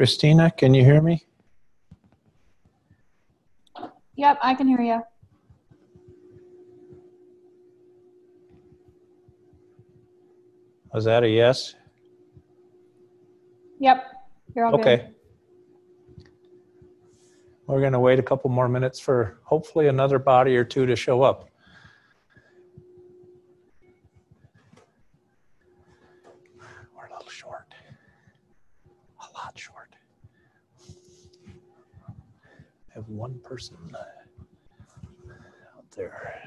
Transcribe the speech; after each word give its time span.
Christina, 0.00 0.50
can 0.50 0.72
you 0.72 0.82
hear 0.82 1.02
me? 1.02 1.26
Yep, 4.16 4.38
I 4.42 4.54
can 4.54 4.66
hear 4.66 4.80
you. 4.80 5.02
Was 10.94 11.04
that 11.04 11.22
a 11.22 11.28
yes? 11.28 11.74
Yep, 13.80 14.06
you're 14.54 14.64
all 14.64 14.74
Okay. 14.76 14.96
good. 16.16 16.24
We're 17.66 17.80
going 17.80 17.92
to 17.92 18.00
wait 18.00 18.18
a 18.18 18.22
couple 18.22 18.48
more 18.48 18.70
minutes 18.70 18.98
for 18.98 19.38
hopefully 19.42 19.88
another 19.88 20.18
body 20.18 20.56
or 20.56 20.64
two 20.64 20.86
to 20.86 20.96
show 20.96 21.20
up. 21.20 21.50
We're 26.96 27.04
a 27.06 27.12
little 27.12 27.28
short. 27.28 27.74
A 29.20 29.36
lot 29.36 29.58
short. 29.58 29.80
have 33.00 33.08
one 33.08 33.39
person 33.50 33.76
uh, 33.92 33.98
out 35.76 35.90
there. 35.96 36.39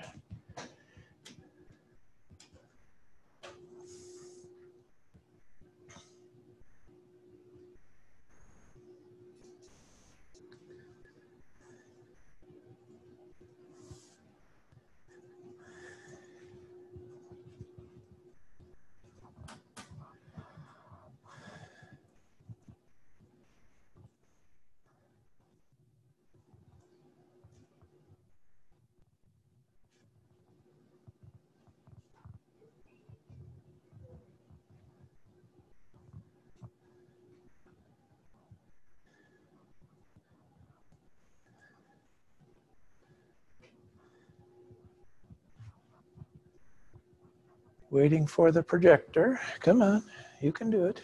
Waiting 47.94 48.26
for 48.26 48.52
the 48.52 48.64
projector. 48.64 49.40
Come 49.60 49.84
on, 49.84 50.04
you 50.42 50.52
can 50.52 50.72
do 50.72 50.86
it. 50.86 51.00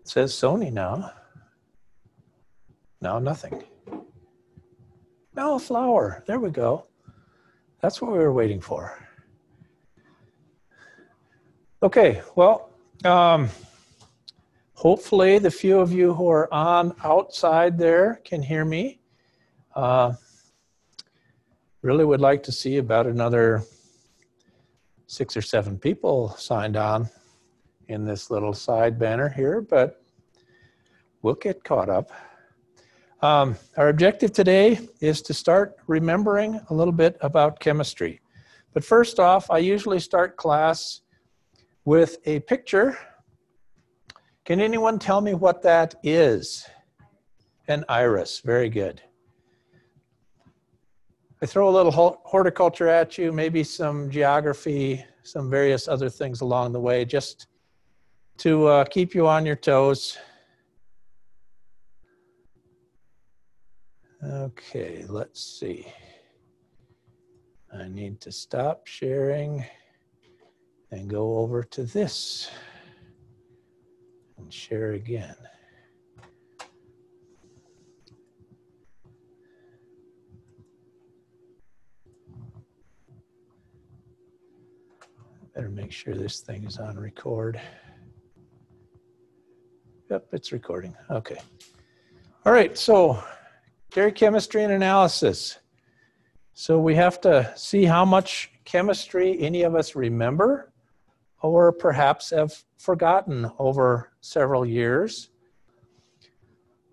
It 0.00 0.08
says 0.08 0.32
Sony 0.32 0.72
now. 0.72 1.12
Now 3.00 3.20
nothing. 3.20 3.62
Now 5.32 5.54
a 5.54 5.58
flower. 5.60 6.24
There 6.26 6.40
we 6.40 6.50
go. 6.50 6.88
That's 7.80 8.02
what 8.02 8.10
we 8.10 8.18
were 8.18 8.32
waiting 8.32 8.60
for. 8.60 8.98
Okay, 11.80 12.20
well, 12.34 12.70
um, 13.04 13.48
hopefully 14.72 15.38
the 15.38 15.52
few 15.52 15.78
of 15.78 15.92
you 15.92 16.12
who 16.14 16.28
are 16.28 16.52
on 16.52 16.96
outside 17.04 17.78
there 17.78 18.20
can 18.24 18.42
hear 18.42 18.64
me. 18.64 18.98
Uh, 19.76 20.14
really 21.82 22.04
would 22.04 22.20
like 22.20 22.42
to 22.42 22.50
see 22.50 22.78
about 22.78 23.06
another 23.06 23.62
six 25.08 25.36
or 25.36 25.42
seven 25.42 25.78
people 25.78 26.28
signed 26.36 26.76
on 26.76 27.08
in 27.88 28.04
this 28.04 28.30
little 28.30 28.52
side 28.52 28.98
banner 28.98 29.28
here, 29.28 29.62
but 29.62 30.02
we'll 31.22 31.34
get 31.34 31.64
caught 31.64 31.88
up. 31.88 32.12
Um, 33.22 33.56
our 33.78 33.88
objective 33.88 34.32
today 34.32 34.78
is 35.00 35.22
to 35.22 35.34
start 35.34 35.76
remembering 35.86 36.60
a 36.68 36.74
little 36.74 36.92
bit 36.92 37.16
about 37.22 37.58
chemistry. 37.58 38.20
But 38.74 38.84
first 38.84 39.18
off, 39.18 39.50
I 39.50 39.58
usually 39.58 39.98
start 39.98 40.36
class 40.36 41.00
with 41.86 42.18
a 42.26 42.40
picture. 42.40 42.96
Can 44.44 44.60
anyone 44.60 44.98
tell 44.98 45.22
me 45.22 45.32
what 45.32 45.62
that 45.62 45.94
is? 46.02 46.68
An 47.66 47.82
iris, 47.88 48.40
very 48.40 48.68
good. 48.68 49.00
I 51.40 51.46
throw 51.46 51.68
a 51.68 51.70
little 51.70 51.92
horticulture 52.24 52.88
at 52.88 53.16
you, 53.16 53.30
maybe 53.30 53.62
some 53.62 54.10
geography, 54.10 55.04
some 55.22 55.48
various 55.48 55.86
other 55.86 56.10
things 56.10 56.40
along 56.40 56.72
the 56.72 56.80
way, 56.80 57.04
just 57.04 57.46
to 58.38 58.66
uh, 58.66 58.84
keep 58.84 59.14
you 59.14 59.28
on 59.28 59.46
your 59.46 59.54
toes. 59.54 60.18
Okay, 64.24 65.04
let's 65.08 65.40
see. 65.40 65.86
I 67.72 67.86
need 67.86 68.20
to 68.22 68.32
stop 68.32 68.88
sharing 68.88 69.64
and 70.90 71.08
go 71.08 71.38
over 71.38 71.62
to 71.62 71.84
this 71.84 72.50
and 74.38 74.52
share 74.52 74.94
again. 74.94 75.36
Better 85.58 85.70
make 85.70 85.90
sure 85.90 86.14
this 86.14 86.38
thing 86.38 86.62
is 86.66 86.78
on 86.78 86.96
record. 86.96 87.60
Yep, 90.08 90.28
it's 90.30 90.52
recording. 90.52 90.94
Okay. 91.10 91.36
All 92.46 92.52
right, 92.52 92.78
so 92.78 93.20
dairy 93.90 94.12
chemistry 94.12 94.62
and 94.62 94.72
analysis. 94.72 95.58
So 96.54 96.78
we 96.78 96.94
have 96.94 97.20
to 97.22 97.52
see 97.56 97.84
how 97.84 98.04
much 98.04 98.52
chemistry 98.64 99.36
any 99.40 99.64
of 99.64 99.74
us 99.74 99.96
remember 99.96 100.72
or 101.42 101.72
perhaps 101.72 102.30
have 102.30 102.54
forgotten 102.76 103.50
over 103.58 104.12
several 104.20 104.64
years. 104.64 105.30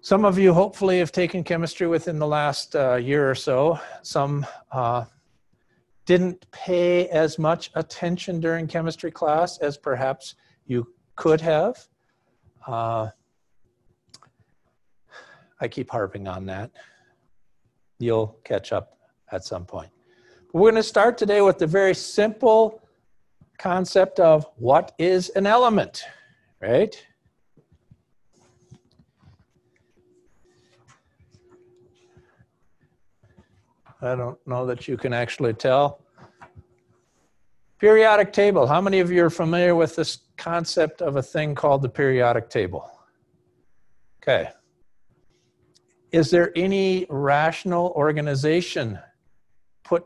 Some 0.02 0.26
of 0.26 0.40
you 0.40 0.56
hopefully 0.56 0.98
have 0.98 1.12
taken 1.12 1.44
chemistry 1.44 1.86
within 1.86 2.18
the 2.18 2.26
last 2.26 2.76
uh, 2.76 2.96
year 2.96 3.30
or 3.30 3.36
so. 3.36 3.80
Some 4.02 4.44
uh, 4.72 5.06
didn't 6.06 6.50
pay 6.52 7.08
as 7.10 7.40
much 7.40 7.72
attention 7.76 8.40
during 8.40 8.68
chemistry 8.68 9.12
class 9.12 9.58
as 9.58 9.78
perhaps 9.78 10.36
you 10.66 10.88
could 11.16 11.42
have. 11.42 11.88
Uh, 12.68 13.10
I 15.60 15.68
keep 15.68 15.90
harping 15.90 16.28
on 16.28 16.46
that. 16.48 16.72
You'll 18.00 18.38
catch 18.44 18.72
up 18.72 18.98
at 19.32 19.44
some 19.44 19.66
point. 19.66 19.90
But 20.52 20.60
we're 20.60 20.72
going 20.72 20.82
to 20.82 20.88
start 20.88 21.18
today 21.18 21.42
with 21.42 21.58
the 21.58 21.68
very 21.68 21.96
simple 21.96 22.82
concept 23.58 24.20
of 24.20 24.46
what 24.58 24.94
is 25.00 25.30
an 25.30 25.48
element, 25.48 26.04
right? 26.62 26.96
I 34.02 34.16
don't 34.16 34.38
know 34.46 34.66
that 34.66 34.88
you 34.88 34.98
can 34.98 35.14
actually 35.14 35.54
tell. 35.54 36.02
Periodic 37.80 38.34
table. 38.34 38.68
How 38.68 38.82
many 38.82 39.00
of 39.00 39.12
you 39.12 39.26
are 39.26 39.30
familiar 39.30 39.76
with 39.76 39.96
this 39.96 40.20
concept 40.38 41.02
of 41.02 41.16
a 41.16 41.22
thing 41.22 41.56
called 41.56 41.82
the 41.82 41.90
periodic 41.90 42.50
table? 42.50 42.90
Okay. 44.22 44.50
Is 46.12 46.30
there 46.30 46.52
any 46.56 47.06
rational 47.10 47.94
organization 47.96 49.00
put 49.84 50.06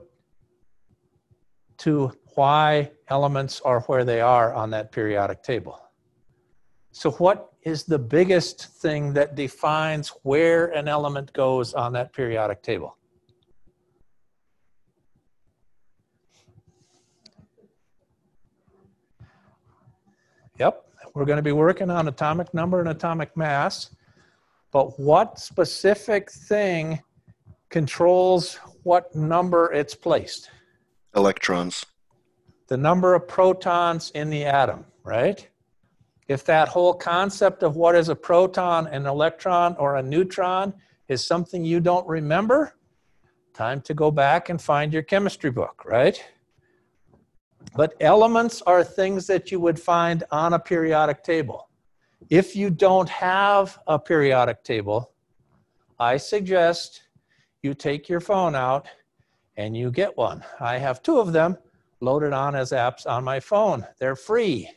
to 1.77 2.11
why 2.35 2.91
elements 3.07 3.61
are 3.61 3.81
where 3.81 4.03
they 4.03 4.21
are 4.21 4.53
on 4.53 4.69
that 4.71 4.91
periodic 4.91 5.43
table? 5.43 5.79
So, 6.91 7.11
what 7.11 7.53
is 7.63 7.83
the 7.83 7.99
biggest 7.99 8.81
thing 8.81 9.13
that 9.13 9.35
defines 9.35 10.09
where 10.23 10.67
an 10.67 10.87
element 10.87 11.31
goes 11.33 11.73
on 11.73 11.93
that 11.93 12.13
periodic 12.13 12.63
table? 12.63 12.97
Yep, 20.59 20.85
we're 21.13 21.25
going 21.25 21.37
to 21.37 21.43
be 21.43 21.53
working 21.53 21.89
on 21.89 22.07
atomic 22.09 22.53
number 22.53 22.81
and 22.81 22.89
atomic 22.89 23.35
mass, 23.37 23.91
but 24.71 24.99
what 24.99 25.39
specific 25.39 26.29
thing 26.29 27.01
controls 27.69 28.55
what 28.83 29.15
number 29.15 29.71
it's 29.71 29.95
placed? 29.95 30.49
Electrons. 31.15 31.85
The 32.67 32.77
number 32.77 33.15
of 33.15 33.27
protons 33.27 34.11
in 34.11 34.29
the 34.29 34.43
atom, 34.43 34.85
right? 35.03 35.47
If 36.27 36.43
that 36.45 36.67
whole 36.67 36.93
concept 36.93 37.63
of 37.63 37.75
what 37.75 37.95
is 37.95 38.09
a 38.09 38.15
proton, 38.15 38.85
an 38.87 39.05
electron, 39.05 39.75
or 39.79 39.95
a 39.95 40.03
neutron 40.03 40.73
is 41.07 41.25
something 41.25 41.63
you 41.63 41.79
don't 41.79 42.07
remember, 42.07 42.73
time 43.53 43.81
to 43.81 43.93
go 43.93 44.11
back 44.11 44.49
and 44.49 44.61
find 44.61 44.93
your 44.93 45.03
chemistry 45.03 45.49
book, 45.49 45.83
right? 45.85 46.23
But 47.75 47.95
elements 47.99 48.61
are 48.63 48.83
things 48.83 49.27
that 49.27 49.51
you 49.51 49.59
would 49.59 49.79
find 49.79 50.23
on 50.31 50.53
a 50.53 50.59
periodic 50.59 51.23
table. 51.23 51.69
If 52.29 52.55
you 52.55 52.69
don't 52.69 53.09
have 53.09 53.79
a 53.87 53.97
periodic 53.97 54.63
table, 54.63 55.13
I 55.99 56.17
suggest 56.17 57.03
you 57.61 57.73
take 57.73 58.09
your 58.09 58.19
phone 58.19 58.55
out 58.55 58.87
and 59.57 59.75
you 59.75 59.91
get 59.91 60.17
one. 60.17 60.43
I 60.59 60.77
have 60.77 61.03
two 61.03 61.19
of 61.19 61.33
them 61.33 61.57
loaded 62.01 62.33
on 62.33 62.55
as 62.55 62.71
apps 62.71 63.05
on 63.05 63.23
my 63.23 63.39
phone. 63.39 63.85
They're 63.99 64.15
free. 64.15 64.69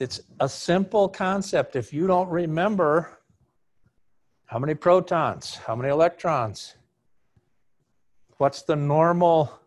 It's 0.00 0.20
a 0.40 0.48
simple 0.48 1.08
concept. 1.08 1.76
If 1.76 1.92
you 1.92 2.08
don't 2.08 2.28
remember 2.28 3.20
how 4.46 4.58
many 4.58 4.74
protons, 4.74 5.54
how 5.54 5.76
many 5.76 5.90
electrons, 5.90 6.74
what's 8.38 8.62
the 8.62 8.74
normal 8.74 9.61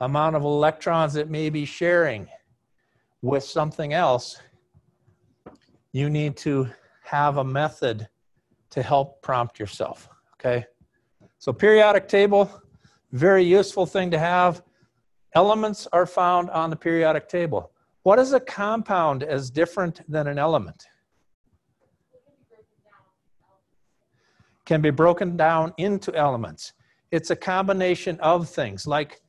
amount 0.00 0.36
of 0.36 0.42
electrons 0.42 1.16
it 1.16 1.28
may 1.28 1.50
be 1.50 1.64
sharing 1.64 2.26
with 3.22 3.44
something 3.44 3.92
else, 3.92 4.38
you 5.92 6.08
need 6.08 6.36
to 6.38 6.68
have 7.02 7.36
a 7.36 7.44
method 7.44 8.08
to 8.70 8.82
help 8.82 9.20
prompt 9.20 9.58
yourself, 9.58 10.08
okay? 10.34 10.64
So 11.38 11.52
periodic 11.52 12.08
table, 12.08 12.50
very 13.12 13.42
useful 13.42 13.86
thing 13.86 14.10
to 14.12 14.18
have. 14.18 14.62
Elements 15.34 15.86
are 15.92 16.06
found 16.06 16.50
on 16.50 16.70
the 16.70 16.76
periodic 16.76 17.28
table. 17.28 17.72
What 18.02 18.18
is 18.18 18.32
a 18.32 18.40
compound 18.40 19.22
as 19.22 19.50
different 19.50 20.00
than 20.10 20.26
an 20.26 20.38
element? 20.38 20.86
Can 24.64 24.80
be 24.80 24.90
broken 24.90 25.36
down 25.36 25.74
into 25.76 26.14
elements. 26.14 26.72
It's 27.10 27.30
a 27.30 27.36
combination 27.36 28.18
of 28.20 28.48
things 28.48 28.86
like 28.86 29.20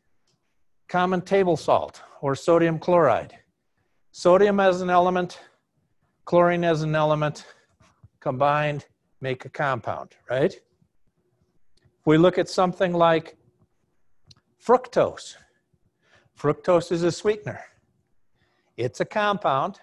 common 0.92 1.22
table 1.22 1.56
salt 1.56 2.02
or 2.20 2.36
sodium 2.36 2.78
chloride. 2.78 3.34
Sodium 4.12 4.60
as 4.60 4.82
an 4.82 4.90
element, 4.90 5.40
chlorine 6.26 6.66
as 6.66 6.82
an 6.82 6.96
element, 6.96 7.46
combined 8.20 8.86
make 9.22 9.46
a 9.46 9.50
compound, 9.50 10.18
right? 10.30 10.54
If 10.54 12.06
we 12.06 12.18
look 12.18 12.38
at 12.38 12.50
something 12.50 12.92
like 12.92 13.38
fructose, 14.62 15.36
fructose 16.38 16.92
is 16.92 17.04
a 17.04 17.12
sweetener. 17.12 17.62
It's 18.76 19.00
a 19.00 19.06
compound 19.06 19.80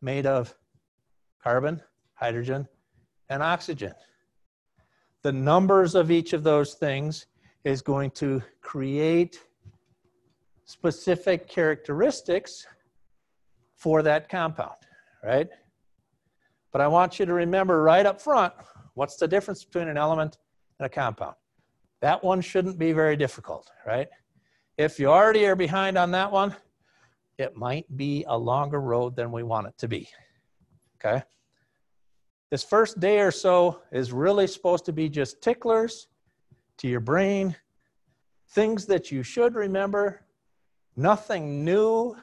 made 0.00 0.24
of 0.24 0.54
carbon, 1.42 1.82
hydrogen, 2.14 2.68
and 3.28 3.42
oxygen. 3.42 3.94
The 5.22 5.32
numbers 5.32 5.96
of 5.96 6.12
each 6.12 6.32
of 6.32 6.44
those 6.44 6.74
things 6.74 7.26
is 7.64 7.82
going 7.82 8.12
to 8.12 8.40
create 8.60 9.40
specific 10.66 11.48
characteristics 11.48 12.66
for 13.76 14.02
that 14.02 14.28
compound, 14.28 14.76
right? 15.24 15.48
But 16.72 16.80
I 16.80 16.88
want 16.88 17.18
you 17.18 17.26
to 17.26 17.32
remember 17.32 17.82
right 17.82 18.04
up 18.04 18.20
front, 18.20 18.52
what's 18.94 19.16
the 19.16 19.28
difference 19.28 19.64
between 19.64 19.88
an 19.88 19.96
element 19.96 20.36
and 20.78 20.86
a 20.86 20.88
compound? 20.88 21.36
That 22.02 22.22
one 22.22 22.40
shouldn't 22.40 22.78
be 22.78 22.92
very 22.92 23.16
difficult, 23.16 23.70
right? 23.86 24.08
If 24.76 24.98
you 24.98 25.06
already 25.06 25.46
are 25.46 25.56
behind 25.56 25.96
on 25.96 26.10
that 26.10 26.30
one, 26.30 26.54
it 27.38 27.56
might 27.56 27.84
be 27.96 28.24
a 28.28 28.36
longer 28.36 28.80
road 28.80 29.16
than 29.16 29.30
we 29.32 29.42
want 29.42 29.68
it 29.68 29.78
to 29.78 29.88
be. 29.88 30.08
Okay? 30.96 31.22
This 32.50 32.64
first 32.64 33.00
day 33.00 33.20
or 33.20 33.30
so 33.30 33.82
is 33.92 34.12
really 34.12 34.46
supposed 34.46 34.84
to 34.86 34.92
be 34.92 35.08
just 35.08 35.40
ticklers 35.42 36.08
to 36.78 36.88
your 36.88 37.00
brain, 37.00 37.56
things 38.50 38.86
that 38.86 39.10
you 39.10 39.22
should 39.22 39.54
remember, 39.54 40.25
nothing 40.96 41.64
new, 41.64 42.16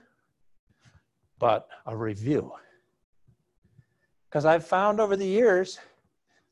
but 1.40 1.68
a 1.86 1.96
review. 1.96 2.52
Because 4.30 4.46
I've 4.46 4.66
found 4.66 5.00
over 5.00 5.16
the 5.16 5.28
years, 5.28 5.80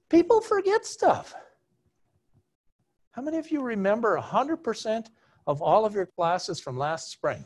people 0.10 0.40
forget 0.42 0.86
stuff. 0.86 1.34
How 3.12 3.22
many 3.22 3.38
of 3.38 3.52
you 3.52 3.62
remember 3.62 4.18
100% 4.18 5.08
of 5.48 5.62
all 5.62 5.86
of 5.86 5.94
your 5.94 6.06
classes 6.06 6.60
from 6.60 6.78
last 6.78 7.12
spring? 7.12 7.44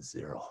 Zero. 0.00 0.42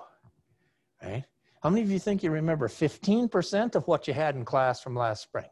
Right? 1.03 1.23
How 1.61 1.69
many 1.69 1.81
of 1.81 1.91
you 1.91 1.99
think 1.99 2.23
you 2.23 2.31
remember 2.31 2.67
15% 2.67 3.75
of 3.75 3.87
what 3.87 4.07
you 4.07 4.13
had 4.13 4.35
in 4.35 4.45
class 4.45 4.81
from 4.81 4.95
last 4.95 5.23
spring? 5.23 5.49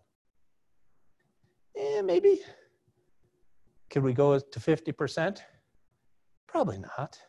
Eh, 1.77 2.01
maybe. 2.01 2.41
Could 3.89 4.03
we 4.03 4.13
go 4.13 4.39
to 4.39 4.59
50%? 4.59 5.39
Probably 6.55 6.77
not. 6.77 7.19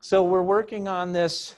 So 0.00 0.24
we're 0.24 0.42
working 0.42 0.88
on 0.88 1.12
this 1.12 1.56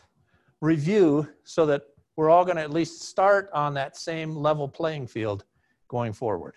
review 0.61 1.29
so 1.45 1.65
that 1.67 1.83
we're 2.17 2.29
all 2.29 2.45
going 2.45 2.57
to 2.57 2.63
at 2.65 2.73
least 2.73 3.03
start 3.03 3.49
on 3.53 3.75
that 3.75 3.97
same 3.97 4.35
level 4.35 4.67
playing 4.67 5.07
field 5.07 5.45
going 5.87 6.13
forward. 6.13 6.55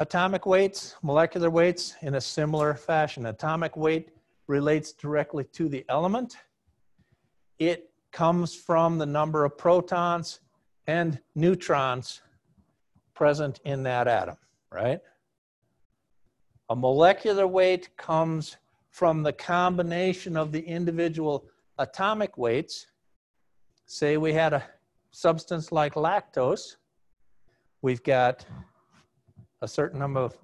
Atomic 0.00 0.44
weights, 0.44 0.96
molecular 1.00 1.48
weights 1.48 1.94
in 2.02 2.16
a 2.16 2.20
similar 2.20 2.74
fashion. 2.74 3.26
Atomic 3.26 3.76
weight 3.76 4.08
relates 4.48 4.92
directly 4.92 5.44
to 5.52 5.68
the 5.68 5.84
element. 5.88 6.36
It 7.60 7.92
comes 8.10 8.56
from 8.56 8.98
the 8.98 9.06
number 9.06 9.44
of 9.44 9.56
protons 9.56 10.40
and 10.88 11.20
neutrons 11.36 12.22
present 13.14 13.60
in 13.64 13.82
that 13.84 14.08
atom, 14.08 14.36
right? 14.70 15.00
A 16.70 16.76
molecular 16.76 17.46
weight 17.46 17.96
comes 17.96 18.56
from 18.90 19.22
the 19.22 19.32
combination 19.32 20.36
of 20.36 20.52
the 20.52 20.60
individual 20.60 21.44
atomic 21.78 22.36
weights. 22.36 22.86
Say 23.86 24.16
we 24.16 24.32
had 24.32 24.52
a 24.52 24.62
substance 25.10 25.72
like 25.72 25.94
lactose, 25.94 26.76
we've 27.82 28.02
got 28.02 28.46
a 29.60 29.68
certain 29.68 29.98
number 29.98 30.20
of 30.20 30.36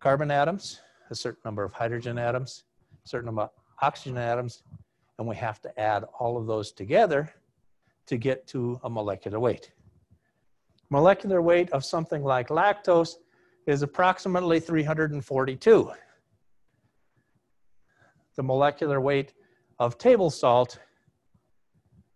carbon 0.00 0.30
atoms, 0.30 0.80
a 1.10 1.14
certain 1.14 1.40
number 1.44 1.64
of 1.64 1.72
hydrogen 1.72 2.18
atoms, 2.18 2.64
a 3.04 3.08
certain 3.08 3.26
number 3.26 3.42
of 3.42 3.50
oxygen 3.80 4.18
atoms, 4.18 4.62
and 5.18 5.26
we 5.26 5.36
have 5.36 5.60
to 5.62 5.80
add 5.80 6.04
all 6.18 6.36
of 6.36 6.46
those 6.46 6.72
together 6.72 7.32
to 8.06 8.16
get 8.16 8.46
to 8.48 8.80
a 8.84 8.90
molecular 8.90 9.38
weight. 9.38 9.72
Molecular 10.92 11.40
weight 11.40 11.70
of 11.70 11.86
something 11.86 12.22
like 12.22 12.48
lactose 12.48 13.14
is 13.66 13.80
approximately 13.80 14.60
342. 14.60 15.90
The 18.36 18.42
molecular 18.42 19.00
weight 19.00 19.32
of 19.78 19.96
table 19.96 20.28
salt 20.28 20.78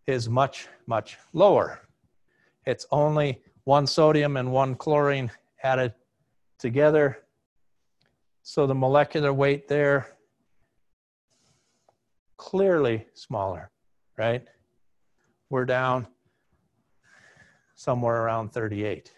is 0.07 0.29
much, 0.29 0.69
much 0.87 1.17
lower. 1.33 1.89
It's 2.67 2.85
only 2.91 3.41
one 3.65 3.87
sodium 3.87 4.37
and 4.37 4.53
one 4.53 4.75
chlorine 4.75 5.31
added 5.63 5.95
together. 6.59 7.25
So 8.43 8.67
the 8.67 8.75
molecular 8.75 9.33
weight 9.33 9.69
there, 9.69 10.19
clearly 12.37 13.07
smaller, 13.15 13.71
right? 14.19 14.47
We're 15.49 15.65
down 15.65 16.09
somewhere 17.77 18.23
around 18.23 18.53
38. 18.53 19.13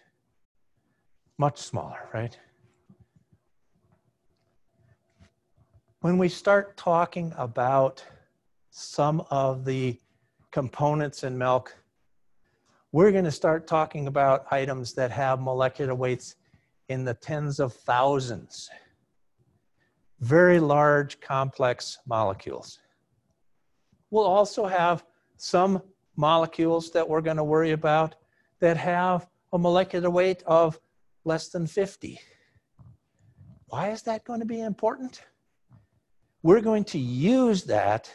Much 1.38 1.56
smaller, 1.58 2.10
right? 2.12 2.38
When 6.00 6.18
we 6.18 6.28
start 6.28 6.76
talking 6.76 7.32
about 7.38 8.04
some 8.70 9.24
of 9.30 9.64
the 9.64 9.98
components 10.50 11.24
in 11.24 11.38
milk 11.38 11.74
we're 12.90 13.12
going 13.12 13.24
to 13.24 13.30
start 13.30 13.66
talking 13.66 14.06
about 14.06 14.46
items 14.50 14.94
that 14.94 15.10
have 15.10 15.40
molecular 15.40 15.94
weights 15.94 16.36
in 16.88 17.04
the 17.04 17.12
tens 17.12 17.60
of 17.60 17.74
thousands. 17.74 18.70
Very 20.20 20.58
large, 20.58 21.20
complex 21.20 21.98
molecules. 22.06 22.78
We'll 24.10 24.24
also 24.24 24.66
have 24.66 25.04
some 25.36 25.82
molecules 26.16 26.90
that 26.92 27.06
we're 27.06 27.20
going 27.20 27.36
to 27.36 27.44
worry 27.44 27.72
about 27.72 28.14
that 28.60 28.76
have 28.76 29.28
a 29.52 29.58
molecular 29.58 30.10
weight 30.10 30.42
of 30.46 30.78
less 31.24 31.48
than 31.48 31.66
50. 31.66 32.20
Why 33.66 33.90
is 33.90 34.02
that 34.02 34.24
going 34.24 34.40
to 34.40 34.46
be 34.46 34.60
important? 34.60 35.22
We're 36.42 36.60
going 36.60 36.84
to 36.84 36.98
use 36.98 37.64
that 37.64 38.10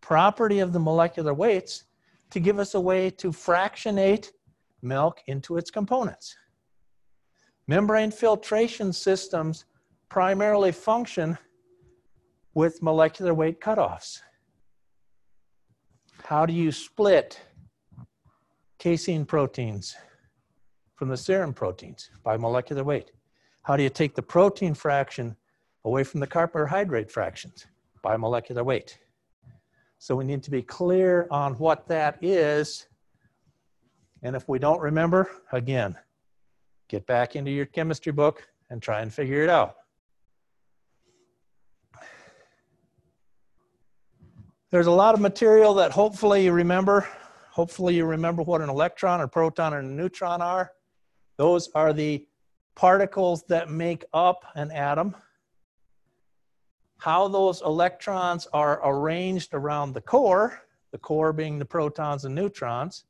property 0.00 0.58
of 0.58 0.72
the 0.72 0.80
molecular 0.80 1.32
weights 1.32 1.84
to 2.30 2.40
give 2.40 2.58
us 2.58 2.74
a 2.74 2.80
way 2.80 3.10
to 3.10 3.32
fractionate 3.32 4.32
milk 4.82 5.20
into 5.26 5.56
its 5.56 5.70
components. 5.70 6.36
Membrane 7.66 8.10
filtration 8.10 8.92
systems 8.92 9.64
primarily 10.08 10.72
function 10.72 11.38
with 12.54 12.82
molecular 12.82 13.32
weight 13.32 13.60
cutoffs. 13.60 14.20
How 16.24 16.46
do 16.46 16.52
you 16.52 16.72
split 16.72 17.40
casein 18.80 19.26
proteins 19.26 19.94
from 20.96 21.10
the 21.10 21.16
serum 21.16 21.52
proteins 21.52 22.10
by 22.24 22.36
molecular 22.36 22.82
weight? 22.82 23.12
How 23.62 23.76
do 23.76 23.82
you 23.82 23.90
take 23.90 24.14
the 24.14 24.22
protein 24.22 24.74
fraction 24.74 25.36
away 25.84 26.02
from 26.02 26.18
the 26.18 26.26
carbohydrate 26.26 27.10
fractions? 27.10 27.66
By 28.02 28.16
molecular 28.16 28.64
weight. 28.64 28.98
So 29.98 30.16
we 30.16 30.24
need 30.24 30.42
to 30.44 30.50
be 30.50 30.62
clear 30.62 31.28
on 31.30 31.52
what 31.54 31.86
that 31.88 32.16
is. 32.22 32.86
And 34.22 34.34
if 34.34 34.48
we 34.48 34.58
don't 34.58 34.80
remember, 34.80 35.30
again, 35.52 35.94
get 36.88 37.06
back 37.06 37.36
into 37.36 37.50
your 37.50 37.66
chemistry 37.66 38.12
book 38.12 38.48
and 38.70 38.80
try 38.80 39.02
and 39.02 39.12
figure 39.12 39.44
it 39.44 39.50
out. 39.50 39.76
There's 44.70 44.86
a 44.86 44.90
lot 44.90 45.14
of 45.14 45.20
material 45.20 45.74
that 45.74 45.90
hopefully 45.90 46.44
you 46.44 46.52
remember. 46.52 47.06
Hopefully 47.52 47.94
you 47.96 48.04
remember 48.04 48.42
what 48.42 48.60
an 48.60 48.68
electron, 48.68 49.20
a 49.20 49.28
proton, 49.28 49.74
and 49.74 49.90
a 49.90 49.92
neutron 49.92 50.40
are. 50.40 50.72
Those 51.36 51.68
are 51.74 51.92
the 51.92 52.26
particles 52.74 53.44
that 53.48 53.70
make 53.70 54.04
up 54.12 54.44
an 54.54 54.70
atom 54.70 55.14
how 57.00 57.28
those 57.28 57.62
electrons 57.62 58.46
are 58.52 58.78
arranged 58.84 59.54
around 59.54 59.94
the 59.94 60.00
core, 60.02 60.60
the 60.92 60.98
core 60.98 61.32
being 61.32 61.58
the 61.58 61.64
protons 61.64 62.26
and 62.26 62.34
neutrons, 62.34 63.04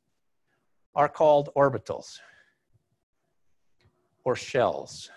are 0.95 1.09
called 1.09 1.49
orbitals 1.57 2.19
or 4.23 4.35
shells. 4.35 5.09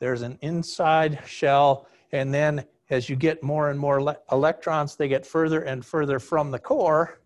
There's 0.00 0.20
an 0.20 0.38
inside 0.42 1.20
shell, 1.26 1.86
and 2.12 2.32
then 2.32 2.64
as 2.90 3.08
you 3.08 3.16
get 3.16 3.42
more 3.42 3.70
and 3.70 3.80
more 3.80 4.16
electrons, 4.30 4.96
they 4.96 5.08
get 5.08 5.24
further 5.24 5.62
and 5.62 5.84
further 5.84 6.18
from 6.18 6.50
the 6.50 6.58
core. 6.58 7.19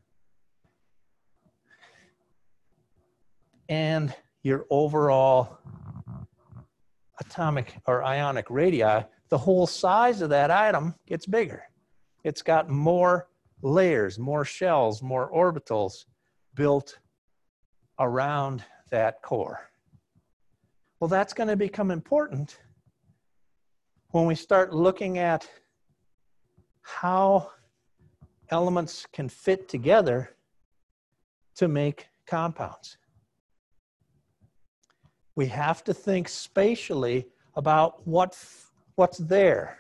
And 3.69 4.15
your 4.43 4.67
overall 4.71 5.59
atomic 7.21 7.77
or 7.87 8.05
ionic 8.05 8.47
radii 8.51 9.05
the 9.35 9.39
whole 9.39 9.67
size 9.67 10.21
of 10.21 10.31
that 10.31 10.51
atom 10.51 10.95
gets 11.07 11.27
bigger. 11.27 11.65
It's 12.23 12.41
got 12.41 12.71
more 12.71 13.27
layers, 13.63 14.17
more 14.17 14.45
shells, 14.45 15.03
more 15.03 15.29
orbitals 15.31 16.05
built 16.55 16.99
around 17.99 18.63
that 18.91 19.23
core. 19.23 19.71
Well, 21.01 21.09
that's 21.09 21.35
going 21.35 21.49
to 21.49 21.57
become 21.57 21.91
important 21.91 22.61
when 24.11 24.27
we 24.27 24.37
start 24.37 24.73
looking 24.73 25.19
at 25.19 25.49
how 26.83 27.51
elements 28.51 29.07
can 29.13 29.29
fit 29.29 29.69
together 29.69 30.37
to 31.57 31.67
make 31.67 32.07
compounds. 32.27 32.99
We 35.37 35.47
have 35.47 35.83
to 35.85 35.95
think 35.95 36.29
spatially 36.29 37.27
about 37.57 38.07
what 38.07 38.39
what's 38.97 39.19
there. 39.19 39.79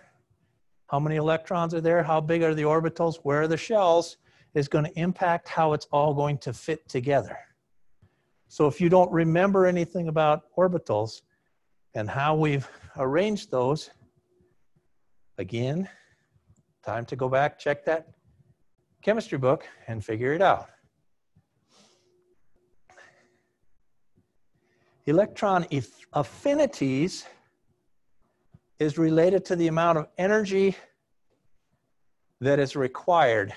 How 0.88 0.98
many 0.98 1.16
electrons 1.16 1.74
are 1.74 1.80
there? 1.80 2.02
How 2.02 2.20
big 2.20 2.42
are 2.42 2.54
the 2.54 2.62
orbitals? 2.62 3.16
Where 3.22 3.42
are 3.42 3.48
the 3.48 3.56
shells? 3.56 4.16
Is 4.54 4.68
going 4.68 4.84
to 4.84 4.98
impact 4.98 5.48
how 5.48 5.72
it's 5.72 5.86
all 5.90 6.14
going 6.14 6.38
to 6.38 6.52
fit 6.52 6.88
together. 6.88 7.36
So 8.48 8.68
if 8.68 8.80
you 8.80 8.88
don't 8.88 9.10
remember 9.10 9.66
anything 9.66 10.08
about 10.08 10.42
orbitals 10.56 11.22
and 11.94 12.08
how 12.08 12.36
we've 12.36 12.68
arranged 12.96 13.50
those, 13.50 13.90
again, 15.38 15.88
time 16.84 17.04
to 17.06 17.16
go 17.16 17.28
back, 17.28 17.58
check 17.58 17.84
that 17.86 18.08
chemistry 19.02 19.38
book 19.38 19.66
and 19.88 20.04
figure 20.04 20.32
it 20.32 20.42
out. 20.42 20.68
Electron 25.06 25.66
affinities 26.14 27.26
is 28.78 28.96
related 28.96 29.44
to 29.44 29.56
the 29.56 29.68
amount 29.68 29.98
of 29.98 30.08
energy 30.16 30.76
that 32.40 32.58
is 32.58 32.74
required 32.74 33.52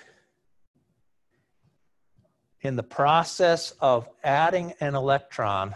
in 2.62 2.75
the 2.75 2.84
process 2.84 3.72
of 3.80 4.10
adding 4.24 4.74
an 4.82 4.94
electron, 4.94 5.74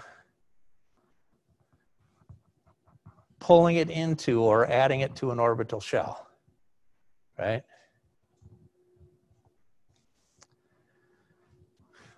pulling 3.39 3.77
it 3.77 3.89
into 3.89 4.41
or 4.41 4.69
adding 4.69 4.99
it 4.99 5.15
to 5.15 5.31
an 5.31 5.39
orbital 5.39 5.79
shell, 5.79 6.27
right? 7.39 7.63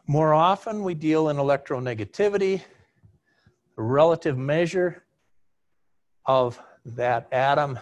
More 0.07 0.33
often, 0.33 0.83
we 0.83 0.95
deal 0.95 1.29
in 1.29 1.37
electronegativity, 1.37 2.61
relative 3.83 4.37
measure 4.37 5.03
of 6.25 6.59
that 6.85 7.27
atom 7.31 7.79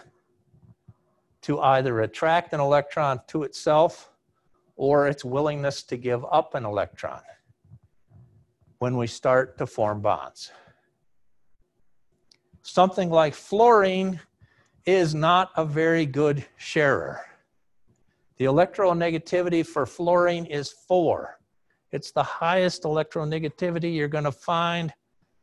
to 1.42 1.60
either 1.60 2.00
attract 2.00 2.52
an 2.52 2.60
electron 2.60 3.20
to 3.28 3.42
itself 3.42 4.10
or 4.76 5.08
its 5.08 5.24
willingness 5.24 5.82
to 5.84 5.96
give 5.96 6.24
up 6.30 6.54
an 6.54 6.64
electron 6.64 7.20
when 8.78 8.96
we 8.96 9.06
start 9.06 9.58
to 9.58 9.66
form 9.66 10.00
bonds. 10.00 10.50
Something 12.62 13.10
like 13.10 13.34
fluorine 13.34 14.20
is 14.86 15.14
not 15.14 15.50
a 15.56 15.64
very 15.64 16.06
good 16.06 16.44
sharer. 16.56 17.20
The 18.38 18.46
electronegativity 18.46 19.64
for 19.64 19.86
fluorine 19.86 20.46
is 20.46 20.72
four. 20.72 21.38
It's 21.92 22.10
the 22.10 22.22
highest 22.22 22.82
electronegativity 22.84 23.94
you're 23.94 24.08
going 24.08 24.24
to 24.24 24.32
find 24.32 24.92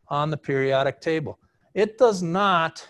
on 0.09 0.29
the 0.29 0.37
periodic 0.37 1.01
table. 1.01 1.39
It 1.73 1.97
does 1.97 2.21
not 2.21 2.87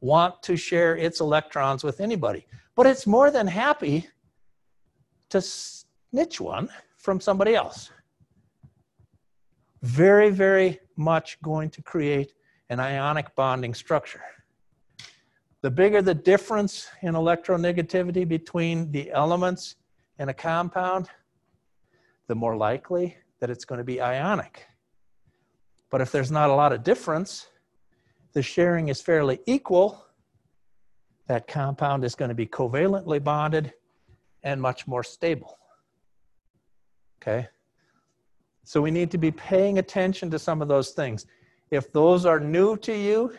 want 0.00 0.42
to 0.42 0.56
share 0.56 0.96
its 0.96 1.20
electrons 1.20 1.82
with 1.82 2.00
anybody. 2.00 2.46
But 2.76 2.86
it's 2.86 3.06
more 3.06 3.30
than 3.30 3.46
happy 3.46 4.08
to 5.30 5.40
snitch 5.40 6.40
one 6.40 6.68
from 6.98 7.20
somebody 7.20 7.54
else. 7.54 7.90
Very, 9.82 10.30
very 10.30 10.80
much 10.96 11.40
going 11.42 11.70
to 11.70 11.82
create 11.82 12.32
an 12.70 12.80
ionic 12.80 13.34
bonding 13.34 13.74
structure. 13.74 14.22
The 15.62 15.70
bigger 15.70 16.02
the 16.02 16.14
difference 16.14 16.88
in 17.02 17.14
electronegativity 17.14 18.28
between 18.28 18.90
the 18.92 19.10
elements 19.10 19.76
in 20.18 20.28
a 20.28 20.34
compound, 20.34 21.08
the 22.26 22.34
more 22.34 22.56
likely 22.56 23.16
that 23.40 23.50
it's 23.50 23.64
going 23.64 23.78
to 23.78 23.84
be 23.84 24.00
ionic. 24.00 24.66
But 25.94 26.00
if 26.00 26.10
there's 26.10 26.32
not 26.32 26.50
a 26.50 26.52
lot 26.52 26.72
of 26.72 26.82
difference, 26.82 27.46
the 28.32 28.42
sharing 28.42 28.88
is 28.88 29.00
fairly 29.00 29.38
equal, 29.46 30.04
that 31.28 31.46
compound 31.46 32.04
is 32.04 32.16
going 32.16 32.30
to 32.30 32.34
be 32.34 32.48
covalently 32.48 33.22
bonded 33.22 33.72
and 34.42 34.60
much 34.60 34.88
more 34.88 35.04
stable. 35.04 35.56
Okay? 37.22 37.46
So 38.64 38.82
we 38.82 38.90
need 38.90 39.12
to 39.12 39.18
be 39.18 39.30
paying 39.30 39.78
attention 39.78 40.32
to 40.32 40.38
some 40.40 40.60
of 40.60 40.66
those 40.66 40.90
things. 40.90 41.26
If 41.70 41.92
those 41.92 42.26
are 42.26 42.40
new 42.40 42.76
to 42.78 42.92
you, 42.92 43.36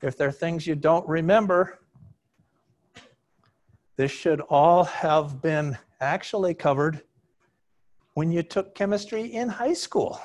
if 0.00 0.16
they're 0.16 0.30
things 0.30 0.68
you 0.68 0.76
don't 0.76 1.08
remember, 1.08 1.80
this 3.96 4.12
should 4.12 4.40
all 4.42 4.84
have 4.84 5.42
been 5.42 5.76
actually 6.00 6.54
covered 6.54 7.02
when 8.12 8.30
you 8.30 8.44
took 8.44 8.76
chemistry 8.76 9.24
in 9.24 9.48
high 9.48 9.74
school, 9.74 10.20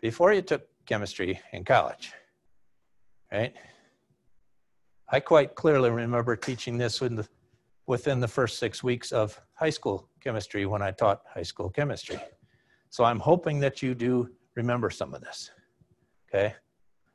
before 0.00 0.32
you 0.32 0.42
took 0.42 0.66
chemistry 0.86 1.40
in 1.52 1.64
college 1.64 2.12
right? 3.32 3.54
I 5.08 5.20
quite 5.20 5.54
clearly 5.54 5.90
remember 5.90 6.36
teaching 6.36 6.78
this 6.78 6.98
the, 6.98 7.26
within 7.86 8.20
the 8.20 8.28
first 8.28 8.58
six 8.58 8.82
weeks 8.82 9.12
of 9.12 9.40
high 9.54 9.70
school 9.70 10.08
chemistry 10.20 10.66
when 10.66 10.82
I 10.82 10.90
taught 10.90 11.22
high 11.32 11.42
school 11.42 11.70
chemistry. 11.70 12.18
So 12.90 13.04
I'm 13.04 13.20
hoping 13.20 13.60
that 13.60 13.82
you 13.82 13.94
do 13.94 14.28
remember 14.54 14.90
some 14.90 15.14
of 15.14 15.20
this, 15.20 15.50
okay? 16.28 16.54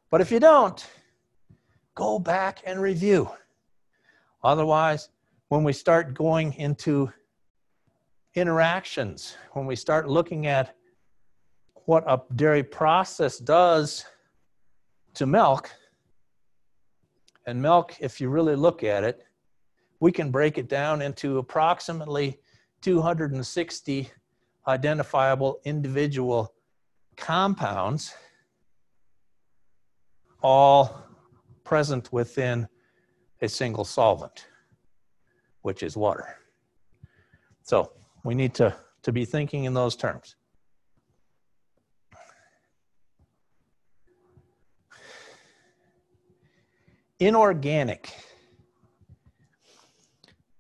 But 0.10 0.22
if 0.22 0.32
you 0.32 0.40
don't, 0.40 0.86
go 1.96 2.20
back 2.20 2.60
and 2.66 2.82
review. 2.82 3.30
Otherwise, 4.44 5.10
when 5.50 5.64
we 5.64 5.74
start 5.74 6.14
going 6.14 6.54
into 6.54 7.12
interactions, 8.36 9.36
when 9.52 9.66
we 9.66 9.76
start 9.76 10.08
looking 10.08 10.48
at 10.48 10.76
what 11.86 12.04
a 12.08 12.22
dairy 12.36 12.64
process 12.64 13.38
does 13.38 14.06
to 15.16 15.26
milk, 15.26 15.72
and 17.46 17.62
milk, 17.62 17.96
if 18.00 18.22
you 18.22 18.30
really 18.30 18.56
look 18.56 18.84
at 18.84 19.04
it, 19.04 19.24
we 20.00 20.12
can 20.12 20.32
break 20.32 20.58
it 20.58 20.70
down 20.70 21.02
into 21.02 21.38
approximately 21.38 22.40
260 22.82 24.10
identifiable 24.68 25.60
individual 25.66 26.54
compounds, 27.18 28.14
all 30.42 31.04
present 31.64 32.12
within 32.12 32.68
a 33.42 33.48
single 33.48 33.86
solvent, 33.86 34.48
which 35.62 35.84
is 35.84 35.98
water. 35.98 36.38
So 37.64 37.92
we 38.24 38.36
need 38.36 38.54
to, 38.56 38.76
to 39.04 39.12
be 39.12 39.26
thinking 39.26 39.66
in 39.66 39.74
those 39.74 39.96
terms. 39.96 40.36
Inorganic. 47.22 48.12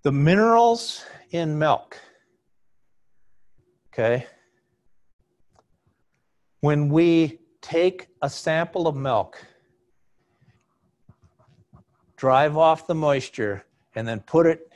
The 0.03 0.11
minerals 0.11 1.03
in 1.31 1.57
milk, 1.57 1.99
okay? 3.91 4.27
When 6.59 6.89
we 6.89 7.39
take 7.61 8.07
a 8.21 8.29
sample 8.29 8.87
of 8.87 8.95
milk, 8.95 9.43
drive 12.15 12.57
off 12.57 12.85
the 12.85 12.95
moisture, 12.95 13.65
and 13.95 14.07
then 14.07 14.19
put 14.21 14.45
it 14.45 14.71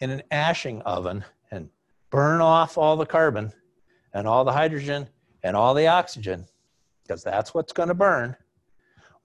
in 0.00 0.10
an 0.10 0.22
ashing 0.30 0.80
oven 0.82 1.22
and 1.50 1.68
burn 2.10 2.40
off 2.40 2.78
all 2.78 2.96
the 2.96 3.06
carbon 3.06 3.52
and 4.14 4.26
all 4.26 4.44
the 4.44 4.52
hydrogen 4.52 5.06
and 5.42 5.54
all 5.54 5.74
the 5.74 5.86
oxygen, 5.86 6.46
because 7.02 7.22
that's 7.22 7.52
what's 7.52 7.74
going 7.74 7.88
to 7.88 7.94
burn, 7.94 8.34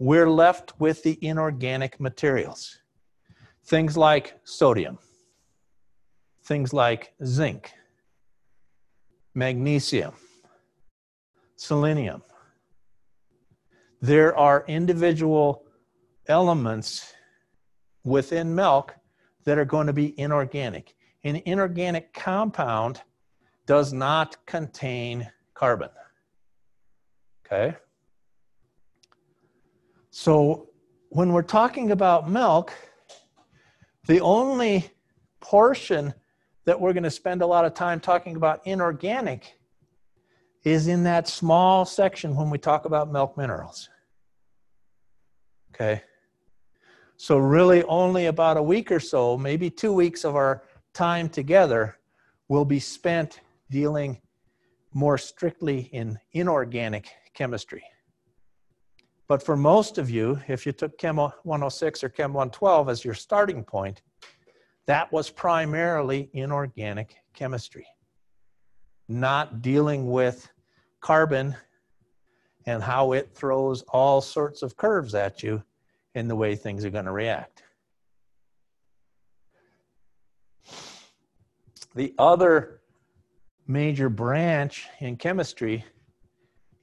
we're 0.01 0.31
left 0.31 0.73
with 0.79 1.03
the 1.03 1.15
inorganic 1.21 1.99
materials. 1.99 2.79
Things 3.65 3.95
like 3.95 4.39
sodium, 4.43 4.97
things 6.43 6.73
like 6.73 7.13
zinc, 7.23 7.71
magnesium, 9.35 10.13
selenium. 11.55 12.23
There 14.01 14.35
are 14.35 14.65
individual 14.67 15.65
elements 16.25 17.13
within 18.03 18.55
milk 18.55 18.95
that 19.45 19.59
are 19.59 19.65
going 19.65 19.85
to 19.85 19.93
be 19.93 20.19
inorganic. 20.19 20.95
An 21.23 21.35
inorganic 21.45 22.11
compound 22.11 23.03
does 23.67 23.93
not 23.93 24.35
contain 24.47 25.29
carbon. 25.53 25.89
Okay? 27.45 27.75
So 30.11 30.67
when 31.09 31.31
we're 31.31 31.41
talking 31.41 31.91
about 31.91 32.29
milk, 32.29 32.73
the 34.07 34.19
only 34.19 34.91
portion 35.39 36.13
that 36.65 36.79
we're 36.79 36.93
going 36.93 37.03
to 37.03 37.11
spend 37.11 37.41
a 37.41 37.47
lot 37.47 37.65
of 37.65 37.73
time 37.73 37.99
talking 37.99 38.35
about 38.35 38.61
inorganic 38.65 39.57
is 40.63 40.87
in 40.87 41.03
that 41.03 41.27
small 41.27 41.85
section 41.85 42.35
when 42.35 42.49
we 42.49 42.57
talk 42.57 42.85
about 42.85 43.11
milk 43.11 43.37
minerals. 43.37 43.89
Okay? 45.73 46.03
So, 47.15 47.37
really, 47.37 47.83
only 47.83 48.25
about 48.25 48.57
a 48.57 48.63
week 48.63 48.91
or 48.91 48.99
so, 48.99 49.37
maybe 49.37 49.69
two 49.69 49.93
weeks 49.93 50.25
of 50.25 50.35
our 50.35 50.63
time 50.93 51.29
together 51.29 51.97
will 52.47 52.65
be 52.65 52.79
spent 52.79 53.39
dealing 53.69 54.19
more 54.93 55.17
strictly 55.17 55.89
in 55.93 56.19
inorganic 56.33 57.09
chemistry. 57.33 57.83
But 59.31 59.41
for 59.41 59.55
most 59.55 59.97
of 59.97 60.09
you, 60.09 60.41
if 60.49 60.65
you 60.65 60.73
took 60.73 60.97
Chem 60.97 61.15
106 61.15 62.03
or 62.03 62.09
Chem 62.09 62.33
112 62.33 62.89
as 62.89 63.05
your 63.05 63.13
starting 63.13 63.63
point, 63.63 64.01
that 64.87 65.09
was 65.13 65.29
primarily 65.29 66.29
inorganic 66.33 67.15
chemistry, 67.33 67.87
not 69.07 69.61
dealing 69.61 70.11
with 70.11 70.51
carbon 70.99 71.55
and 72.65 72.83
how 72.83 73.13
it 73.13 73.33
throws 73.33 73.83
all 73.83 74.19
sorts 74.19 74.63
of 74.63 74.75
curves 74.75 75.15
at 75.15 75.41
you 75.41 75.63
in 76.13 76.27
the 76.27 76.35
way 76.35 76.53
things 76.53 76.83
are 76.83 76.89
going 76.89 77.05
to 77.05 77.13
react. 77.13 77.63
The 81.95 82.13
other 82.19 82.81
major 83.65 84.09
branch 84.09 84.89
in 84.99 85.15
chemistry 85.15 85.85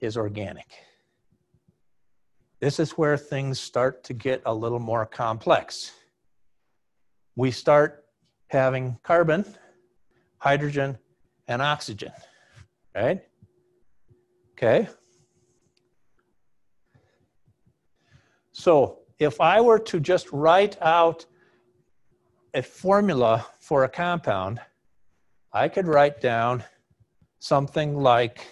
is 0.00 0.16
organic. 0.16 0.87
This 2.60 2.80
is 2.80 2.92
where 2.92 3.16
things 3.16 3.60
start 3.60 4.02
to 4.04 4.12
get 4.12 4.42
a 4.44 4.52
little 4.52 4.80
more 4.80 5.06
complex. 5.06 5.92
We 7.36 7.52
start 7.52 8.04
having 8.48 8.98
carbon, 9.04 9.44
hydrogen, 10.38 10.98
and 11.46 11.62
oxygen, 11.62 12.12
right? 12.94 13.22
Okay. 14.52 14.88
So 18.50 18.98
if 19.20 19.40
I 19.40 19.60
were 19.60 19.78
to 19.78 20.00
just 20.00 20.32
write 20.32 20.76
out 20.82 21.26
a 22.54 22.62
formula 22.62 23.46
for 23.60 23.84
a 23.84 23.88
compound, 23.88 24.60
I 25.52 25.68
could 25.68 25.86
write 25.86 26.20
down 26.20 26.64
something 27.38 27.96
like 27.96 28.44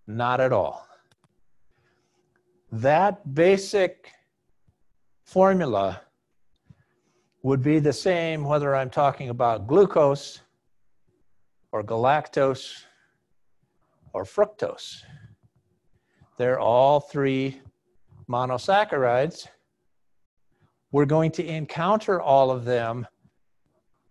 Not 0.06 0.40
at 0.40 0.54
all. 0.54 0.88
That 2.72 3.34
basic 3.34 4.12
formula 5.24 6.02
would 7.42 7.62
be 7.62 7.80
the 7.80 7.94
same 7.94 8.44
whether 8.44 8.76
I'm 8.76 8.90
talking 8.90 9.30
about 9.30 9.68
glucose 9.68 10.42
or 11.72 11.84
galactose 11.84 12.84
or 14.14 14.24
fructose. 14.24 15.02
They're 16.38 16.60
all 16.60 17.00
three 17.00 17.62
monosaccharides 18.30 19.48
we're 20.94 21.06
going 21.06 21.32
to 21.32 21.46
encounter 21.46 22.22
all 22.22 22.52
of 22.52 22.66
them 22.66 23.08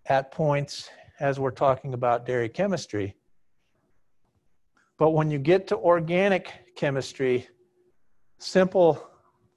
at 0.07 0.33
points 0.33 0.91
as 1.21 1.39
we're 1.39 1.53
talking 1.53 1.95
about 1.95 2.27
dairy 2.27 2.49
chemistry. 2.49 3.15
But 4.99 5.11
when 5.11 5.31
you 5.31 5.39
get 5.39 5.69
to 5.69 5.77
organic 5.77 6.75
chemistry, 6.75 7.47
simple 8.39 9.09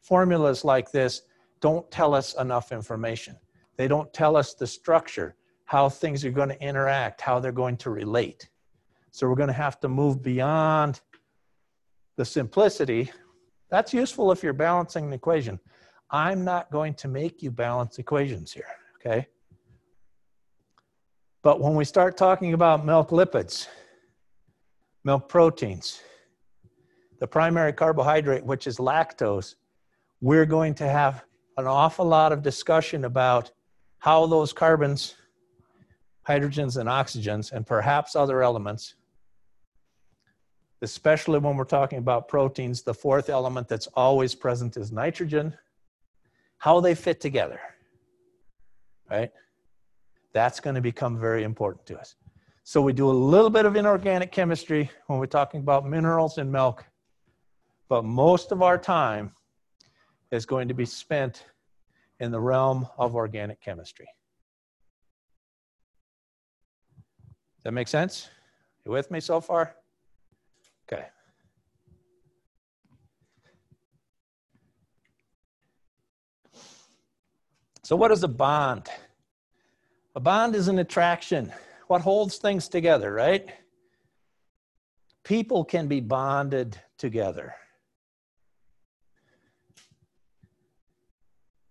formulas 0.02 0.64
like 0.64 0.92
this 0.92 1.24
don't 1.66 1.90
tell 1.90 2.14
us 2.14 2.36
enough 2.36 2.72
information. 2.72 3.36
They 3.76 3.88
don't 3.88 4.14
tell 4.14 4.38
us 4.38 4.54
the 4.54 4.68
structure, 4.68 5.36
how 5.64 5.90
things 5.90 6.24
are 6.24 6.30
going 6.30 6.50
to 6.50 6.62
interact, 6.62 7.22
how 7.22 7.40
they're 7.40 7.52
going 7.52 7.78
to 7.78 7.90
relate. 7.90 8.48
So 9.10 9.28
we're 9.28 9.34
going 9.34 9.48
to 9.48 9.62
have 9.66 9.80
to 9.80 9.90
move 9.90 10.22
beyond 10.22 11.02
the 12.18 12.24
simplicity. 12.24 13.12
That's 13.72 13.96
useful 13.96 14.32
if 14.32 14.44
you're 14.44 14.54
balancing 14.54 15.06
an 15.06 15.14
equation. 15.14 15.60
I'm 16.12 16.44
not 16.44 16.70
going 16.70 16.94
to 17.02 17.08
make 17.08 17.42
you 17.42 17.50
balance 17.50 17.98
equations 17.98 18.54
here, 18.54 18.70
okay? 18.98 19.26
But 21.42 21.60
when 21.60 21.74
we 21.74 21.84
start 21.84 22.16
talking 22.16 22.54
about 22.54 22.86
milk 22.86 23.10
lipids, 23.10 23.68
milk 25.04 25.28
proteins, 25.28 26.00
the 27.20 27.26
primary 27.26 27.74
carbohydrate, 27.74 28.46
which 28.46 28.68
is 28.68 28.78
lactose, 28.78 29.56
we're 30.22 30.46
going 30.46 30.76
to 30.76 30.88
have 30.88 31.26
an 31.58 31.68
awful 31.68 32.06
lot 32.06 32.32
of 32.32 32.42
discussion 32.42 33.06
about 33.06 33.52
how 34.00 34.26
those 34.26 34.54
carbons, 34.54 35.16
hydrogens, 36.28 36.78
and 36.78 36.90
oxygens, 36.90 37.52
and 37.52 37.66
perhaps 37.66 38.16
other 38.16 38.44
elements, 38.44 38.96
especially 40.82 41.40
when 41.40 41.56
we're 41.56 41.64
talking 41.64 42.00
about 42.00 42.28
proteins, 42.28 42.82
the 42.82 42.94
fourth 42.94 43.30
element 43.30 43.68
that's 43.68 43.88
always 43.88 44.36
present 44.36 44.78
is 44.78 44.92
nitrogen 44.92 45.56
how 46.58 46.80
they 46.80 46.96
fit 46.96 47.22
together, 47.22 47.60
right? 49.12 49.32
That's 50.34 50.60
going 50.60 50.76
to 50.76 50.82
become 50.82 51.20
very 51.20 51.44
important 51.44 51.86
to 51.88 52.00
us. 52.00 52.16
So 52.64 52.82
we 52.82 52.92
do 52.92 53.10
a 53.10 53.14
little 53.14 53.52
bit 53.52 53.66
of 53.66 53.76
inorganic 53.76 54.32
chemistry 54.32 54.90
when 55.06 55.20
we're 55.20 55.28
talking 55.28 55.60
about 55.60 55.88
minerals 55.88 56.40
and 56.40 56.52
milk, 56.52 56.84
but 57.88 58.04
most 58.04 58.52
of 58.52 58.64
our 58.64 58.80
time 58.80 59.32
is 60.32 60.46
going 60.46 60.68
to 60.68 60.74
be 60.74 60.86
spent 60.86 61.46
in 62.20 62.32
the 62.32 62.40
realm 62.40 62.88
of 62.98 63.16
organic 63.16 63.62
chemistry. 63.62 64.08
Does 67.58 67.64
that 67.64 67.72
make 67.74 67.88
sense? 67.88 68.30
You 68.86 68.92
with 68.92 69.10
me 69.12 69.20
so 69.20 69.42
far? 69.42 69.76
Okay. 70.88 71.06
So, 77.84 77.96
what 77.96 78.12
is 78.12 78.24
a 78.24 78.28
bond? 78.28 78.90
A 80.16 80.20
bond 80.20 80.56
is 80.56 80.68
an 80.70 80.80
attraction, 80.80 81.52
what 81.88 82.02
holds 82.02 82.38
things 82.38 82.68
together, 82.68 83.12
right? 83.12 83.48
People 85.24 85.66
can 85.66 85.88
be 85.88 86.00
bonded 86.00 86.80
together. 86.98 87.54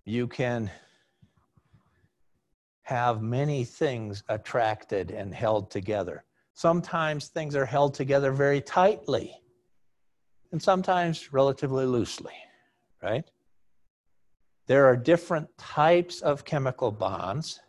You 0.05 0.29
can 0.29 0.71
have 2.83 3.23
many 3.23 3.65
things 3.65 4.23
attracted 4.29 5.11
and 5.11 5.35
held 5.35 5.71
together. 5.71 6.25
Sometimes 6.53 7.29
things 7.29 7.57
are 7.57 7.65
held 7.65 7.95
together 7.95 8.31
very 8.31 8.61
tightly 8.61 9.35
and 10.53 10.63
sometimes 10.63 11.33
relatively 11.33 11.87
loosely, 11.87 12.35
right? 13.03 13.25
There 14.67 14.87
are 14.87 14.97
different 14.97 15.49
types 15.57 16.21
of 16.21 16.45
chemical 16.45 16.91
bonds 16.91 17.61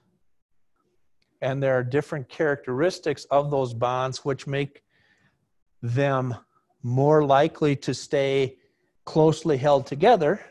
and 1.41 1.63
there 1.63 1.77
are 1.77 1.83
different 1.83 2.27
characteristics 2.27 3.25
of 3.31 3.49
those 3.49 3.73
bonds 3.73 4.25
which 4.25 4.45
make 4.45 4.83
them 5.81 6.35
more 6.83 7.23
likely 7.23 7.75
to 7.77 7.93
stay 7.93 8.57
closely 9.05 9.57
held 9.57 9.85
together 9.85 10.41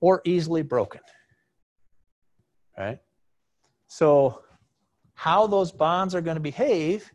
or 0.00 0.22
easily 0.24 0.62
broken. 0.62 1.00
Right? 2.76 2.98
So, 3.86 4.42
how 5.14 5.46
those 5.46 5.70
bonds 5.70 6.14
are 6.14 6.22
going 6.22 6.36
to 6.36 6.40
behave, 6.40 7.10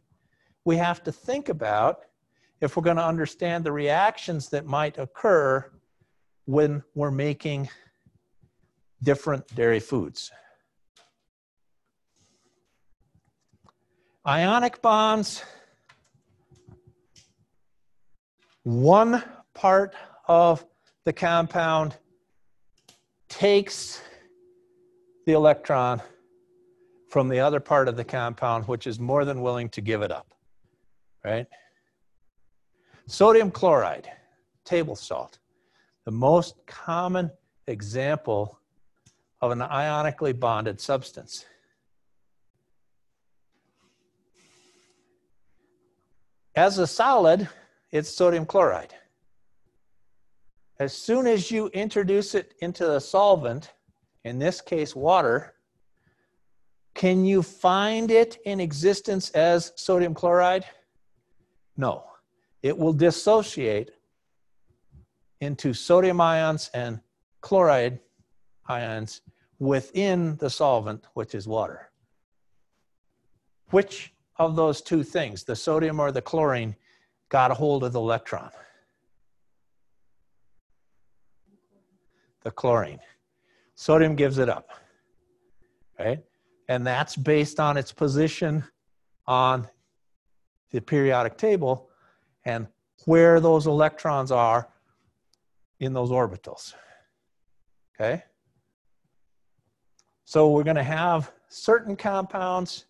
we 0.63 0.78
have 0.78 1.04
to 1.04 1.12
think 1.12 1.50
about 1.50 2.02
if 2.62 2.76
we're 2.76 2.84
going 2.84 2.98
to 2.98 3.06
understand 3.06 3.63
the 3.63 3.71
reactions 3.71 4.50
that 4.50 4.65
might 4.65 4.98
occur 4.98 5.71
when 6.45 6.84
we're 6.93 7.12
making 7.12 7.69
different 9.02 9.48
dairy 9.56 9.80
foods. 9.80 10.32
Ionic 14.28 14.82
bonds, 14.82 15.43
one 18.63 19.24
part 19.54 19.95
of 20.28 20.65
the 21.06 21.13
compound 21.13 21.95
takes 23.36 24.02
the 25.26 25.34
electron 25.34 26.02
from 27.10 27.28
the 27.28 27.38
other 27.38 27.60
part 27.60 27.89
of 27.89 27.98
the 27.98 28.04
compound, 28.04 28.65
which 28.65 28.88
is 28.88 28.98
more 28.98 29.26
than 29.26 29.41
willing 29.41 29.67
to 29.67 29.82
give 29.82 30.02
it 30.02 30.10
up, 30.10 30.34
right? 31.26 31.45
Sodium 33.08 33.52
chloride, 33.52 34.10
table 34.63 34.95
salt, 34.95 35.39
the 36.06 36.12
most 36.12 36.56
common 36.65 37.30
example 37.67 38.58
of 39.41 39.52
an 39.52 39.60
ionically 39.60 40.38
bonded 40.39 40.80
substance. 40.80 41.43
As 46.56 46.78
a 46.78 46.88
solid, 46.88 47.50
it's 47.91 48.10
sodium 48.10 48.45
chloride. 48.45 48.95
As 50.80 50.94
soon 50.94 51.26
as 51.26 51.52
you 51.52 51.68
introduce 51.68 52.36
it 52.36 52.54
into 52.60 52.86
the 52.86 53.00
solvent, 53.00 53.72
in 54.26 54.40
this 54.40 54.60
case 54.60 54.96
water, 54.96 55.54
can 56.94 57.24
you 57.24 57.42
find 57.42 58.12
it 58.12 58.38
in 58.46 58.60
existence 58.60 59.30
as 59.32 59.72
sodium 59.76 60.14
chloride? 60.14 60.66
No. 61.78 62.04
It 62.62 62.78
will 62.78 62.94
dissociate 62.94 63.92
into 65.40 65.74
sodium 65.74 66.20
ions 66.20 66.70
and 66.74 67.00
chloride 67.42 68.00
ions 68.68 69.22
within 69.60 70.36
the 70.38 70.50
solvent, 70.50 71.06
which 71.14 71.36
is 71.36 71.48
water. 71.48 71.92
Which 73.70 74.14
of 74.38 74.56
those 74.56 74.82
two 74.82 75.04
things, 75.04 75.44
the 75.44 75.56
sodium 75.56 76.00
or 76.00 76.12
the 76.12 76.22
chlorine, 76.22 76.76
got 77.30 77.52
a 77.52 77.54
hold 77.54 77.84
of 77.84 77.94
the 77.94 78.00
electron? 78.00 78.52
The 82.45 82.51
chlorine. 82.51 82.99
Sodium 83.73 84.15
gives 84.15 84.38
it 84.38 84.49
up, 84.49 84.69
right? 85.99 86.23
And 86.69 86.86
that's 86.86 87.15
based 87.15 87.60
on 87.60 87.75
its 87.75 87.91
position 87.91 88.63
on 89.25 89.67
the 90.69 90.79
periodic 90.79 91.38
table 91.39 91.89
and 92.45 92.67
where 93.05 93.39
those 93.39 93.65
electrons 93.65 94.31
are 94.31 94.69
in 95.79 95.91
those 95.91 96.12
orbitals. 96.12 96.75
Okay? 97.95 98.23
So 100.25 100.51
we're 100.51 100.63
going 100.63 100.75
to 100.75 100.84
have 100.84 101.31
certain 101.49 101.95
compounds 101.95 102.86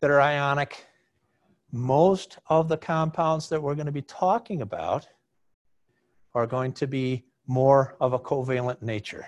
that 0.00 0.10
are 0.12 0.20
ionic. 0.20 0.86
Most 1.72 2.38
of 2.46 2.68
the 2.68 2.76
compounds 2.76 3.48
that 3.48 3.60
we're 3.60 3.74
going 3.74 3.86
to 3.86 3.92
be 3.92 4.02
talking 4.02 4.62
about 4.62 5.08
are 6.34 6.46
going 6.46 6.72
to 6.74 6.86
be 6.86 7.24
more 7.46 7.96
of 8.00 8.12
a 8.12 8.18
covalent 8.18 8.82
nature. 8.82 9.26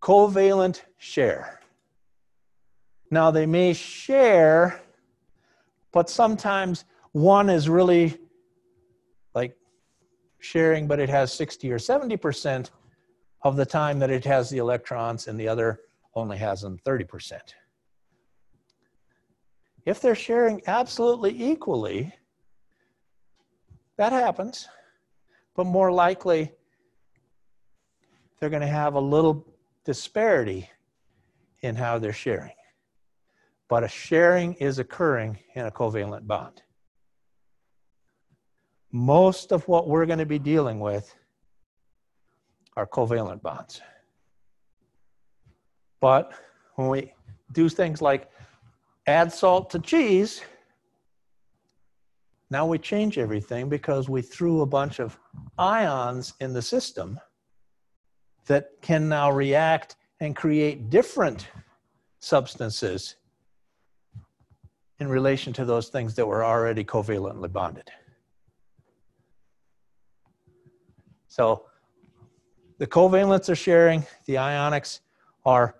Covalent 0.00 0.82
share. 0.98 1.60
Now 3.10 3.30
they 3.30 3.46
may 3.46 3.72
share, 3.72 4.80
but 5.92 6.10
sometimes 6.10 6.84
one 7.12 7.48
is 7.48 7.68
really 7.68 8.18
like 9.34 9.56
sharing, 10.40 10.86
but 10.86 11.00
it 11.00 11.08
has 11.08 11.32
60 11.32 11.72
or 11.72 11.78
70% 11.78 12.70
of 13.42 13.56
the 13.56 13.66
time 13.66 13.98
that 13.98 14.10
it 14.10 14.24
has 14.24 14.50
the 14.50 14.58
electrons, 14.58 15.28
and 15.28 15.38
the 15.38 15.46
other 15.46 15.80
only 16.14 16.38
has 16.38 16.62
them 16.62 16.78
30%. 16.84 17.38
If 19.86 20.00
they're 20.00 20.14
sharing 20.14 20.62
absolutely 20.66 21.30
equally, 21.42 22.12
that 23.96 24.12
happens, 24.12 24.68
but 25.54 25.66
more 25.66 25.92
likely 25.92 26.52
they're 28.38 28.50
going 28.50 28.62
to 28.62 28.66
have 28.66 28.94
a 28.94 29.00
little 29.00 29.46
disparity 29.84 30.68
in 31.62 31.76
how 31.76 31.98
they're 31.98 32.12
sharing. 32.12 32.54
But 33.68 33.84
a 33.84 33.88
sharing 33.88 34.54
is 34.54 34.78
occurring 34.78 35.38
in 35.54 35.66
a 35.66 35.70
covalent 35.70 36.26
bond. 36.26 36.62
Most 38.92 39.52
of 39.52 39.66
what 39.66 39.88
we're 39.88 40.06
going 40.06 40.18
to 40.18 40.26
be 40.26 40.38
dealing 40.38 40.78
with 40.78 41.14
are 42.76 42.86
covalent 42.86 43.42
bonds. 43.42 43.80
But 46.00 46.32
when 46.74 46.88
we 46.88 47.14
do 47.52 47.68
things 47.68 48.02
like 48.02 48.30
add 49.06 49.32
salt 49.32 49.70
to 49.70 49.78
cheese, 49.78 50.42
now 52.54 52.64
we 52.64 52.78
change 52.78 53.18
everything 53.18 53.68
because 53.68 54.08
we 54.08 54.22
threw 54.22 54.60
a 54.60 54.66
bunch 54.66 55.00
of 55.00 55.18
ions 55.58 56.34
in 56.38 56.52
the 56.52 56.62
system 56.62 57.18
that 58.46 58.70
can 58.80 59.08
now 59.08 59.28
react 59.28 59.96
and 60.20 60.36
create 60.36 60.88
different 60.88 61.48
substances 62.20 63.16
in 65.00 65.08
relation 65.08 65.52
to 65.52 65.64
those 65.64 65.88
things 65.88 66.14
that 66.14 66.24
were 66.24 66.44
already 66.44 66.84
covalently 66.84 67.52
bonded. 67.52 67.90
So 71.26 71.64
the 72.78 72.86
covalents 72.86 73.48
are 73.48 73.56
sharing, 73.56 74.06
the 74.26 74.34
ionics 74.34 75.00
are 75.44 75.74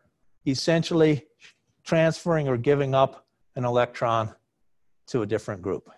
essentially 0.45 1.25
transferring 1.85 2.49
or 2.49 2.57
giving 2.57 2.97
up 2.97 3.27
an 3.55 3.65
electron 3.65 4.35
to 5.07 5.23
a 5.23 5.27
different 5.27 5.63
group. 5.63 5.89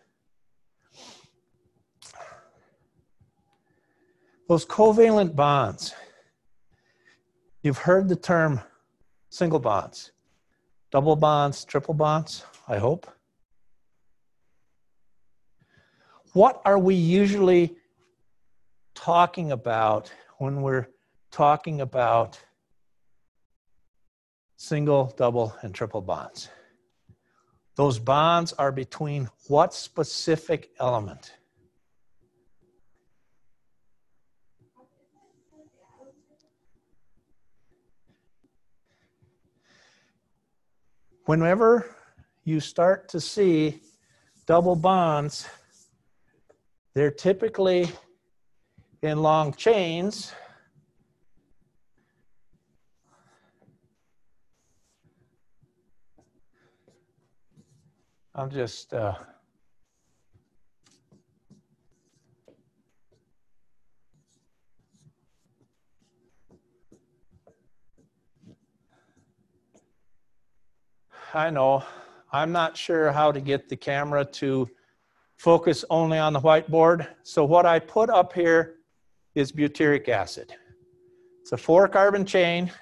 Those 4.48 4.64
covalent 4.64 5.34
bonds, 5.34 5.94
you've 7.62 7.78
heard 7.78 8.08
the 8.08 8.16
term 8.16 8.60
single 9.28 9.58
bonds, 9.58 10.12
double 10.90 11.16
bonds, 11.16 11.64
triple 11.64 11.94
bonds, 11.94 12.44
I 12.68 12.78
hope. 12.78 13.10
What 16.32 16.60
are 16.64 16.78
we 16.78 16.94
usually 16.94 17.76
talking 18.94 19.52
about 19.52 20.12
when 20.38 20.62
we're 20.62 20.88
talking 21.30 21.80
about 21.80 22.38
single, 24.56 25.14
double, 25.16 25.54
and 25.62 25.74
triple 25.74 26.00
bonds. 26.00 26.48
Those 27.76 27.98
bonds 27.98 28.54
are 28.54 28.72
between 28.72 29.28
what 29.48 29.74
specific 29.74 30.70
element? 30.80 31.34
Whenever 41.26 41.92
you 42.44 42.60
start 42.60 43.08
to 43.08 43.20
see 43.20 43.80
double 44.46 44.76
bonds, 44.76 45.48
they're 46.94 47.10
typically 47.10 47.90
in 49.02 49.20
long 49.20 49.52
chains. 49.52 50.32
I'm 58.32 58.48
just 58.48 58.94
uh, 58.94 59.14
I 71.36 71.50
know. 71.50 71.84
I'm 72.32 72.50
not 72.50 72.78
sure 72.78 73.12
how 73.12 73.30
to 73.30 73.42
get 73.42 73.68
the 73.68 73.76
camera 73.76 74.24
to 74.24 74.70
focus 75.36 75.84
only 75.90 76.16
on 76.16 76.32
the 76.32 76.40
whiteboard. 76.40 77.08
So 77.24 77.44
what 77.44 77.66
I 77.66 77.78
put 77.78 78.08
up 78.08 78.32
here 78.32 78.76
is 79.34 79.52
butyric 79.52 80.08
acid. 80.08 80.54
It's 81.42 81.52
a 81.52 81.58
four 81.58 81.88
carbon 81.88 82.24
chain. 82.24 82.72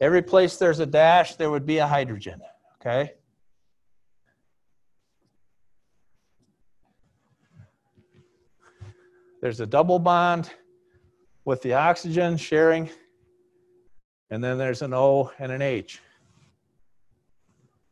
Every 0.00 0.20
place 0.20 0.56
there's 0.56 0.80
a 0.80 0.86
dash, 0.86 1.36
there 1.36 1.48
would 1.48 1.64
be 1.64 1.78
a 1.78 1.86
hydrogen, 1.86 2.40
okay? 2.80 3.12
There's 9.40 9.60
a 9.60 9.66
double 9.66 10.00
bond 10.00 10.50
with 11.44 11.62
the 11.62 11.74
oxygen 11.74 12.36
sharing, 12.36 12.90
and 14.28 14.42
then 14.42 14.58
there's 14.58 14.82
an 14.82 14.92
O 14.92 15.30
and 15.38 15.52
an 15.52 15.62
H. 15.62 16.00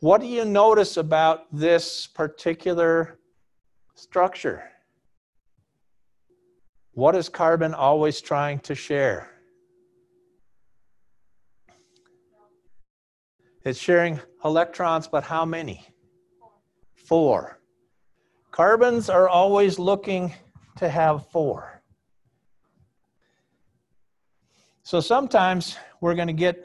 What 0.01 0.21
do 0.21 0.27
you 0.27 0.45
notice 0.45 0.99
about 0.99 1.47
this 1.51 2.07
particular 2.07 3.19
structure? 3.95 4.65
What 6.93 7.17
is 7.17 7.31
carbon 7.31 7.73
always 7.73 8.21
trying 8.21 8.59
to 8.61 8.75
share? 8.75 9.31
It's 13.65 13.79
sharing 13.79 14.21
electrons, 14.45 15.09
but 15.09 15.25
how 15.25 15.45
many? 15.45 15.87
Four. 16.95 17.59
Carbons 18.51 19.09
are 19.09 19.29
always 19.29 19.79
looking 19.79 20.35
to 20.77 20.89
have 20.89 21.27
four. 21.31 21.83
So 24.83 25.01
sometimes 25.01 25.77
we're 26.01 26.15
going 26.15 26.29
to 26.29 26.35
get 26.35 26.65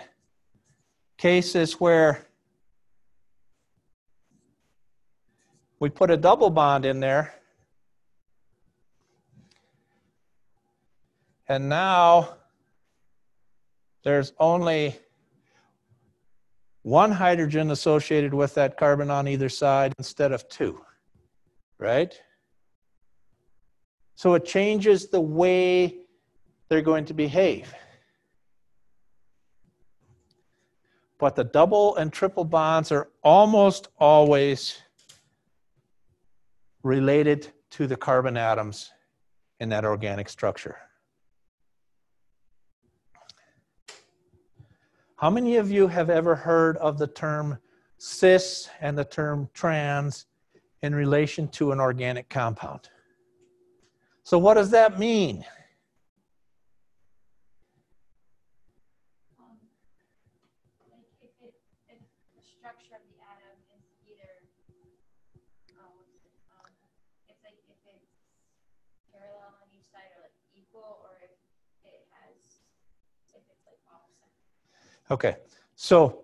cases 1.17 1.79
where 1.79 2.27
we 5.81 5.89
put 5.89 6.11
a 6.11 6.15
double 6.15 6.51
bond 6.51 6.85
in 6.85 6.99
there. 6.99 7.33
And 11.49 11.67
now 11.67 12.35
there's 14.03 14.31
only 14.39 14.95
one 16.83 17.11
hydrogen 17.11 17.71
associated 17.71 18.31
with 18.31 18.53
that 18.53 18.77
carbon 18.77 19.09
on 19.09 19.27
either 19.27 19.49
side 19.49 19.93
instead 19.97 20.31
of 20.31 20.47
two, 20.49 20.79
right? 21.79 22.13
So 24.13 24.35
it 24.35 24.45
changes 24.45 25.09
the 25.09 25.19
way 25.19 25.97
they're 26.69 26.83
going 26.83 27.05
to 27.05 27.15
behave. 27.15 27.73
But 31.17 31.35
the 31.35 31.43
double 31.43 31.95
and 31.95 32.13
triple 32.13 32.45
bonds 32.45 32.91
are 32.91 33.09
almost 33.23 33.87
always 33.97 34.77
related 36.83 37.51
to 37.71 37.87
the 37.87 37.95
carbon 37.95 38.37
atoms 38.37 38.91
in 39.59 39.69
that 39.69 39.85
organic 39.85 40.29
structure. 40.29 40.77
How 45.17 45.29
many 45.29 45.57
of 45.57 45.69
you 45.69 45.87
have 45.87 46.09
ever 46.09 46.33
heard 46.33 46.77
of 46.77 46.97
the 46.97 47.05
term 47.05 47.59
cis 47.99 48.67
and 48.81 48.97
the 48.97 49.05
term 49.05 49.47
trans 49.53 50.25
in 50.81 50.95
relation 50.95 51.47
to 51.49 51.71
an 51.71 51.79
organic 51.79 52.27
compound? 52.27 52.89
So 54.23 54.39
what 54.39 54.55
does 54.55 54.71
that 54.71 54.97
mean? 54.97 55.45
Um, 59.37 59.61
like 60.89 61.05
if 61.21 61.29
it, 61.37 61.53
if 61.85 62.01
the 62.33 62.41
structure 62.41 62.97
of 62.97 63.05
the 63.05 63.21
atom 63.21 63.61
is 63.77 63.85
either, 64.09 64.33
um, 65.77 66.01
what's 66.01 66.17
it, 66.17 66.33
um, 66.49 66.65
it's 67.29 67.45
like 67.45 67.61
if 67.69 67.77
it's 67.85 68.09
parallel 69.13 69.53
on 69.61 69.69
each 69.69 69.85
side 69.93 70.09
or 70.17 70.25
like 70.25 70.33
equal, 70.57 70.97
or 71.05 71.13
if 71.21 71.29
it 71.85 72.09
has, 72.09 72.65
if 73.37 73.45
it's 73.45 73.65
like 73.69 73.77
opposite. 73.85 74.33
Okay, 75.11 75.35
so 75.75 76.23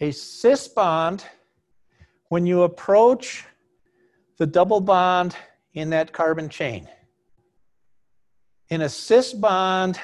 a 0.00 0.10
cis 0.10 0.68
bond, 0.68 1.22
when 2.30 2.46
you 2.46 2.62
approach 2.62 3.44
the 4.38 4.46
double 4.46 4.80
bond 4.80 5.36
in 5.74 5.90
that 5.90 6.14
carbon 6.14 6.48
chain. 6.48 6.88
In 8.70 8.80
a 8.80 8.88
cis 8.88 9.34
bond, 9.34 10.00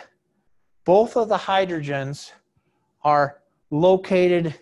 both 0.84 1.16
of 1.16 1.30
the 1.30 1.38
hydrogens 1.38 2.32
are 3.02 3.40
located 3.70 4.54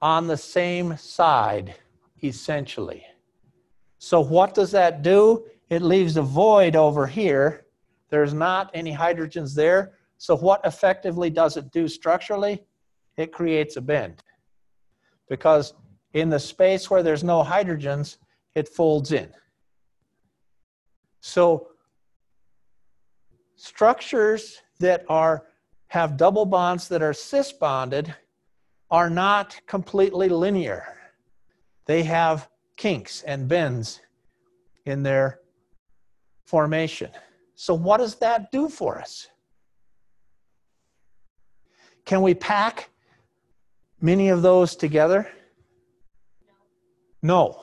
on 0.00 0.26
the 0.26 0.36
same 0.36 0.96
side, 0.96 1.76
essentially. 2.24 3.06
So 3.98 4.20
what 4.20 4.52
does 4.52 4.72
that 4.72 5.02
do? 5.02 5.44
It 5.70 5.80
leaves 5.80 6.16
a 6.16 6.22
void 6.22 6.74
over 6.74 7.06
here. 7.06 7.61
There's 8.12 8.34
not 8.34 8.70
any 8.74 8.94
hydrogens 8.94 9.54
there. 9.54 9.94
So 10.18 10.36
what 10.36 10.60
effectively 10.66 11.30
does 11.30 11.56
it 11.56 11.72
do 11.72 11.88
structurally? 11.88 12.62
It 13.16 13.32
creates 13.32 13.76
a 13.76 13.80
bend. 13.80 14.22
Because 15.30 15.72
in 16.12 16.28
the 16.28 16.38
space 16.38 16.90
where 16.90 17.02
there's 17.02 17.24
no 17.24 17.42
hydrogens, 17.42 18.18
it 18.54 18.68
folds 18.68 19.12
in. 19.12 19.30
So 21.20 21.68
structures 23.56 24.60
that 24.78 25.06
are 25.08 25.46
have 25.88 26.18
double 26.18 26.44
bonds 26.44 26.88
that 26.88 27.00
are 27.02 27.14
cis 27.14 27.50
bonded 27.50 28.14
are 28.90 29.08
not 29.08 29.58
completely 29.66 30.28
linear. 30.28 30.84
They 31.86 32.02
have 32.02 32.50
kinks 32.76 33.22
and 33.22 33.48
bends 33.48 34.02
in 34.84 35.02
their 35.02 35.40
formation. 36.44 37.10
So 37.62 37.74
what 37.74 37.98
does 37.98 38.16
that 38.16 38.50
do 38.50 38.68
for 38.68 38.98
us? 38.98 39.28
Can 42.04 42.20
we 42.20 42.34
pack 42.34 42.90
many 44.00 44.30
of 44.30 44.42
those 44.42 44.74
together? 44.74 45.30
No. 47.22 47.62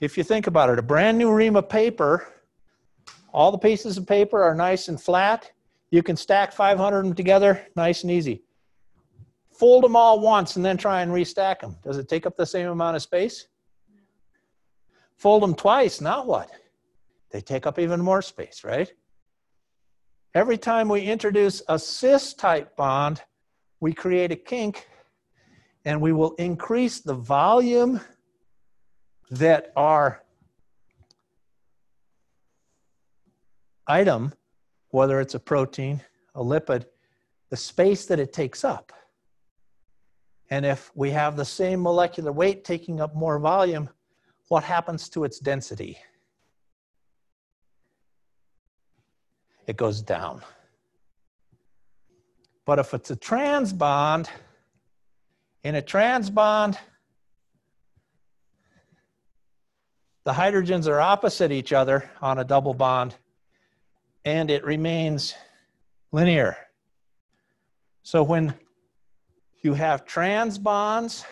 If 0.00 0.18
you 0.18 0.24
think 0.24 0.48
about 0.48 0.68
it, 0.68 0.80
a 0.80 0.82
brand 0.82 1.16
new 1.16 1.30
ream 1.30 1.54
of 1.54 1.68
paper, 1.68 2.26
all 3.32 3.52
the 3.52 3.58
pieces 3.58 3.98
of 3.98 4.04
paper 4.04 4.42
are 4.42 4.56
nice 4.56 4.88
and 4.88 5.00
flat. 5.00 5.48
You 5.92 6.02
can 6.02 6.16
stack 6.16 6.50
500 6.50 6.98
of 6.98 7.04
them 7.04 7.14
together, 7.14 7.64
nice 7.76 8.02
and 8.02 8.10
easy. 8.10 8.42
Fold 9.52 9.84
them 9.84 9.94
all 9.94 10.18
once 10.18 10.56
and 10.56 10.64
then 10.64 10.76
try 10.76 11.02
and 11.02 11.12
restack 11.12 11.60
them. 11.60 11.76
Does 11.84 11.98
it 11.98 12.08
take 12.08 12.26
up 12.26 12.36
the 12.36 12.44
same 12.44 12.66
amount 12.66 12.96
of 12.96 13.02
space? 13.02 13.46
Fold 15.18 15.44
them 15.44 15.54
twice, 15.54 16.00
now 16.00 16.24
what? 16.24 16.50
They 17.30 17.40
take 17.40 17.66
up 17.66 17.78
even 17.78 18.00
more 18.00 18.22
space, 18.22 18.62
right? 18.64 18.90
Every 20.34 20.58
time 20.58 20.88
we 20.88 21.02
introduce 21.02 21.62
a 21.68 21.78
cis 21.78 22.34
type 22.34 22.76
bond, 22.76 23.22
we 23.80 23.92
create 23.92 24.32
a 24.32 24.36
kink 24.36 24.86
and 25.84 26.00
we 26.00 26.12
will 26.12 26.34
increase 26.34 27.00
the 27.00 27.14
volume 27.14 28.00
that 29.30 29.72
our 29.76 30.22
item, 33.86 34.32
whether 34.90 35.20
it's 35.20 35.34
a 35.34 35.40
protein, 35.40 36.02
a 36.34 36.42
lipid, 36.42 36.84
the 37.50 37.56
space 37.56 38.06
that 38.06 38.20
it 38.20 38.32
takes 38.32 38.64
up. 38.64 38.92
And 40.50 40.64
if 40.64 40.90
we 40.94 41.10
have 41.10 41.36
the 41.36 41.44
same 41.44 41.82
molecular 41.82 42.32
weight 42.32 42.64
taking 42.64 43.00
up 43.00 43.14
more 43.14 43.38
volume, 43.38 43.88
what 44.48 44.64
happens 44.64 45.08
to 45.10 45.24
its 45.24 45.38
density? 45.38 45.98
It 49.66 49.76
goes 49.76 50.02
down. 50.02 50.42
But 52.64 52.78
if 52.78 52.94
it's 52.94 53.10
a 53.10 53.16
trans 53.16 53.72
bond, 53.72 54.28
in 55.62 55.74
a 55.74 55.82
trans 55.82 56.30
bond, 56.30 56.78
The 60.26 60.32
hydrogens 60.32 60.88
are 60.88 61.00
opposite 61.00 61.52
each 61.52 61.72
other 61.72 62.10
on 62.20 62.40
a 62.40 62.44
double 62.44 62.74
bond, 62.74 63.14
and 64.24 64.50
it 64.50 64.64
remains 64.64 65.36
linear. 66.10 66.56
So 68.02 68.24
when 68.24 68.52
you 69.62 69.74
have 69.74 70.04
trans 70.04 70.58
bonds, 70.58 71.24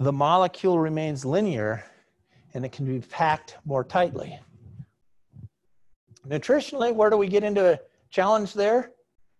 the 0.00 0.12
molecule 0.12 0.80
remains 0.80 1.24
linear 1.24 1.84
and 2.54 2.64
it 2.64 2.72
can 2.72 2.86
be 2.86 3.06
packed 3.06 3.56
more 3.64 3.84
tightly. 3.84 4.40
Nutritionally, 6.26 6.94
where 6.94 7.10
do 7.10 7.16
we 7.16 7.28
get 7.28 7.44
into 7.44 7.74
a 7.74 7.80
challenge 8.10 8.54
there? 8.54 8.92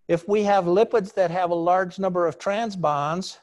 If 0.09 0.29
we 0.29 0.43
have 0.45 0.65
lipids 0.65 1.15
that 1.15 1.31
have 1.31 1.51
a 1.51 1.55
large 1.55 1.99
number 1.99 2.27
of 2.27 2.39
trans 2.39 2.77
bonds, 2.77 3.39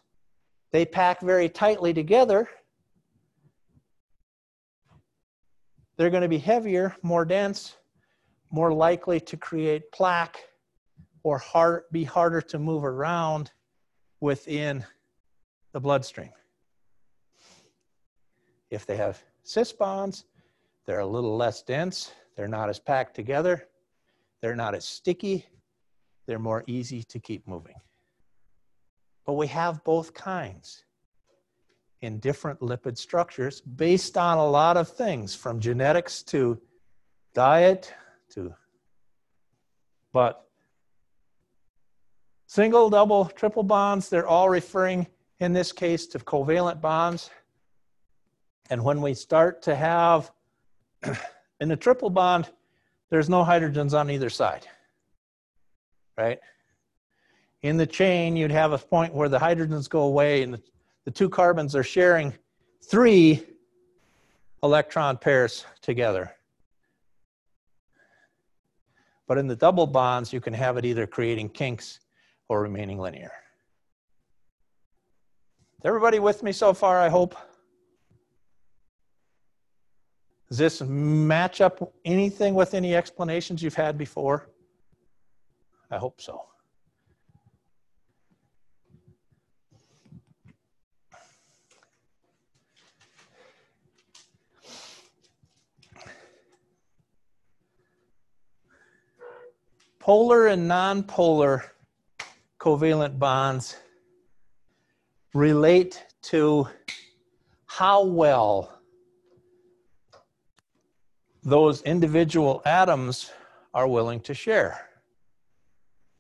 they 0.72 0.86
pack 0.86 1.22
very 1.22 1.50
tightly 1.50 1.94
together 1.94 2.48
they're 6.02 6.10
going 6.10 6.24
to 6.24 6.28
be 6.28 6.40
heavier, 6.40 6.96
more 7.04 7.26
dense, 7.26 7.78
more 8.50 8.74
likely 8.74 9.20
to 9.20 9.38
create 9.38 9.92
plaque, 9.92 10.38
or 11.22 11.38
hard, 11.38 11.84
be 11.92 12.04
harder 12.04 12.42
to 12.42 12.58
move 12.58 12.84
around 12.84 13.52
within 14.20 14.84
the 15.74 15.80
bloodstream. 15.80 16.32
If 18.72 18.88
they 18.88 18.98
have 18.98 19.24
cis 19.44 19.72
bonds, 19.72 20.26
they're 20.88 21.02
a 21.02 21.06
little 21.06 21.38
less 21.38 21.62
dense, 21.62 22.12
they're 22.42 22.48
not 22.48 22.70
as 22.70 22.80
packed 22.80 23.14
together, 23.16 23.68
they're 24.42 24.56
not 24.56 24.74
as 24.74 24.84
sticky, 24.84 25.46
they're 26.26 26.40
more 26.40 26.64
easy 26.66 27.04
to 27.04 27.20
keep 27.20 27.48
moving. 27.48 27.76
But 29.28 29.34
we 29.34 29.46
have 29.46 29.84
both 29.84 30.16
kinds 30.16 30.84
in 32.02 32.18
different 32.18 32.60
lipid 32.60 32.98
structures 32.98 33.62
based 33.62 34.18
on 34.18 34.40
a 34.40 34.50
lot 34.50 34.76
of 34.76 34.90
things 34.90 35.36
from 35.36 35.60
genetics 35.60 36.24
to 36.24 36.60
diet 37.36 37.94
to 38.32 38.56
but 40.12 40.48
single 42.48 42.90
double 42.90 43.26
triple 43.26 43.62
bonds 43.62 44.10
they're 44.10 44.26
all 44.26 44.50
referring 44.50 45.06
in 45.40 45.54
this 45.54 45.72
case 45.72 46.08
to 46.08 46.18
covalent 46.18 46.82
bonds. 46.82 47.30
And 48.72 48.84
when 48.84 49.00
we 49.00 49.14
start 49.14 49.62
to 49.64 49.76
have 49.76 50.32
in 51.62 51.70
the 51.70 51.78
triple 51.78 52.10
bond 52.10 52.50
there's 53.10 53.30
no 53.30 53.44
hydrogens 53.46 53.98
on 53.98 54.12
either 54.12 54.30
side 54.30 54.68
right 56.18 56.40
in 57.62 57.78
the 57.78 57.88
chain 57.88 58.36
you'd 58.36 58.52
have 58.52 58.74
a 58.74 58.78
point 58.78 59.14
where 59.14 59.30
the 59.30 59.40
hydrogens 59.40 59.90
go 59.90 60.02
away 60.02 60.44
and 60.44 60.54
the 60.54 60.62
the 61.04 61.12
two 61.12 61.30
carbons 61.30 61.76
are 61.76 61.84
sharing 61.84 62.34
three 62.84 63.44
electron 64.64 65.18
pairs 65.18 65.66
together. 65.82 66.32
But 69.28 69.38
in 69.38 69.48
the 69.48 69.56
double 69.56 69.88
bonds, 69.88 70.32
you 70.32 70.42
can 70.42 70.54
have 70.54 70.78
it 70.78 70.86
either 70.86 71.08
creating 71.08 71.50
kinks 71.50 72.00
or 72.50 72.62
remaining 72.62 73.00
linear. 73.00 73.32
Is 75.80 75.86
everybody 75.86 76.20
with 76.20 76.44
me 76.44 76.52
so 76.52 76.74
far, 76.74 77.00
I 77.00 77.10
hope? 77.10 77.36
Does 80.52 80.58
this 80.58 80.82
match 80.82 81.62
up 81.62 81.94
anything 82.04 82.56
with 82.56 82.74
any 82.74 82.94
explanations 82.94 83.64
you've 83.64 83.74
had 83.74 83.98
before? 83.98 84.50
I 85.90 85.98
hope 85.98 86.20
so. 86.20 86.44
Polar 100.00 100.48
and 100.48 100.70
nonpolar 100.70 101.64
covalent 102.60 103.18
bonds 103.18 103.78
relate 105.34 106.04
to 106.24 106.68
how 107.68 108.04
well 108.04 108.81
those 111.44 111.82
individual 111.84 112.62
atoms 112.66 113.32
are 113.74 113.88
willing 113.88 114.20
to 114.22 114.34
share, 114.34 114.90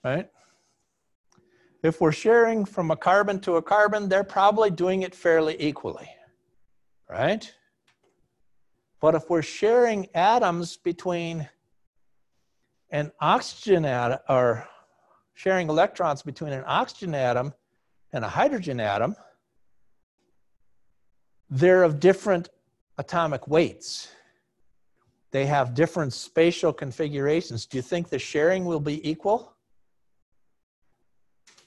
right? 0.03 0.29
If 1.84 1.99
we're 1.99 2.12
sharing 2.12 2.65
from 2.65 2.91
a 2.91 2.95
carbon 2.95 3.39
to 3.41 3.55
a 3.55 3.62
carbon, 3.62 4.07
they're 4.07 4.23
probably 4.23 4.69
doing 4.69 5.01
it 5.01 5.15
fairly 5.15 5.55
equally, 5.60 6.10
right? 7.10 7.51
But 8.99 9.15
if 9.15 9.29
we're 9.29 9.41
sharing 9.41 10.07
atoms 10.13 10.77
between 10.77 11.49
an 12.91 13.12
oxygen 13.19 13.86
atom, 13.86 14.19
or 14.29 14.67
sharing 15.34 15.69
electrons 15.69 16.21
between 16.21 16.53
an 16.53 16.63
oxygen 16.67 17.15
atom 17.15 17.53
and 18.13 18.23
a 18.23 18.29
hydrogen 18.29 18.79
atom, 18.79 19.15
they're 21.49 21.84
of 21.84 21.99
different 21.99 22.49
atomic 22.97 23.47
weights. 23.47 24.10
They 25.32 25.46
have 25.46 25.74
different 25.74 26.13
spatial 26.13 26.74
configurations. 26.74 27.65
Do 27.65 27.78
you 27.78 27.82
think 27.82 28.10
the 28.10 28.20
sharing 28.20 28.65
will 28.65 28.82
be 28.82 29.08
equal? 29.10 29.56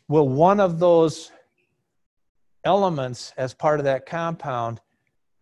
Will 0.06 0.28
one 0.28 0.60
of 0.60 0.78
those 0.78 1.32
elements 2.64 3.32
as 3.38 3.54
part 3.54 3.80
of 3.80 3.84
that 3.84 4.04
compound 4.04 4.80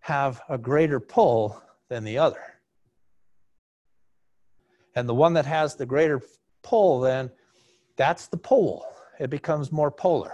have 0.01 0.41
a 0.49 0.57
greater 0.57 1.01
pull 1.01 1.61
than 1.89 2.05
the 2.05 2.19
other? 2.19 2.43
And 4.95 5.09
the 5.09 5.15
one 5.15 5.33
that 5.35 5.47
has 5.47 5.75
the 5.75 5.87
greater 5.87 6.21
pull, 6.63 7.01
then 7.01 7.31
that's 7.97 8.29
the 8.29 8.37
pole. 8.37 8.87
It 9.19 9.31
becomes 9.31 9.73
more 9.73 9.91
polar. 9.91 10.33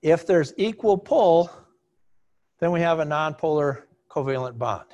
If 0.00 0.26
there's 0.26 0.54
equal 0.56 0.96
pull, 0.96 1.50
then 2.60 2.70
we 2.70 2.80
have 2.80 3.00
a 3.00 3.04
nonpolar 3.04 3.82
covalent 4.10 4.56
bond. 4.56 4.86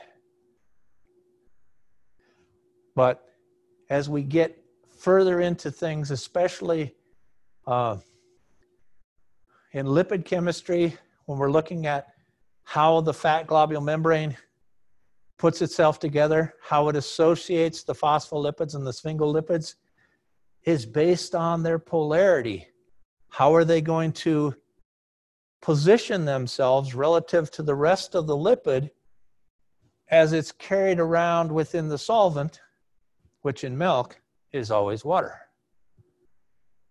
But 2.94 3.24
as 3.90 4.08
we 4.08 4.22
get 4.22 4.58
further 4.96 5.40
into 5.40 5.70
things, 5.70 6.10
especially 6.10 6.94
uh, 7.66 7.96
in 9.72 9.86
lipid 9.86 10.24
chemistry, 10.24 10.96
when 11.26 11.38
we're 11.38 11.50
looking 11.50 11.86
at 11.86 12.08
how 12.62 13.00
the 13.00 13.14
fat 13.14 13.46
globule 13.46 13.80
membrane 13.80 14.36
puts 15.36 15.60
itself 15.62 15.98
together, 15.98 16.54
how 16.62 16.88
it 16.88 16.96
associates 16.96 17.82
the 17.82 17.94
phospholipids 17.94 18.74
and 18.74 18.86
the 18.86 18.90
sphingolipids, 18.90 19.74
is 20.64 20.86
based 20.86 21.34
on 21.34 21.62
their 21.62 21.78
polarity. 21.78 22.66
How 23.28 23.54
are 23.54 23.64
they 23.64 23.80
going 23.80 24.12
to 24.12 24.54
position 25.60 26.24
themselves 26.24 26.94
relative 26.94 27.50
to 27.50 27.62
the 27.62 27.74
rest 27.74 28.14
of 28.14 28.26
the 28.26 28.36
lipid 28.36 28.90
as 30.10 30.32
it's 30.32 30.52
carried 30.52 31.00
around 31.00 31.50
within 31.50 31.88
the 31.88 31.98
solvent, 31.98 32.60
which 33.44 33.62
in 33.62 33.78
milk 33.78 34.20
is 34.52 34.70
always 34.70 35.04
water? 35.04 35.38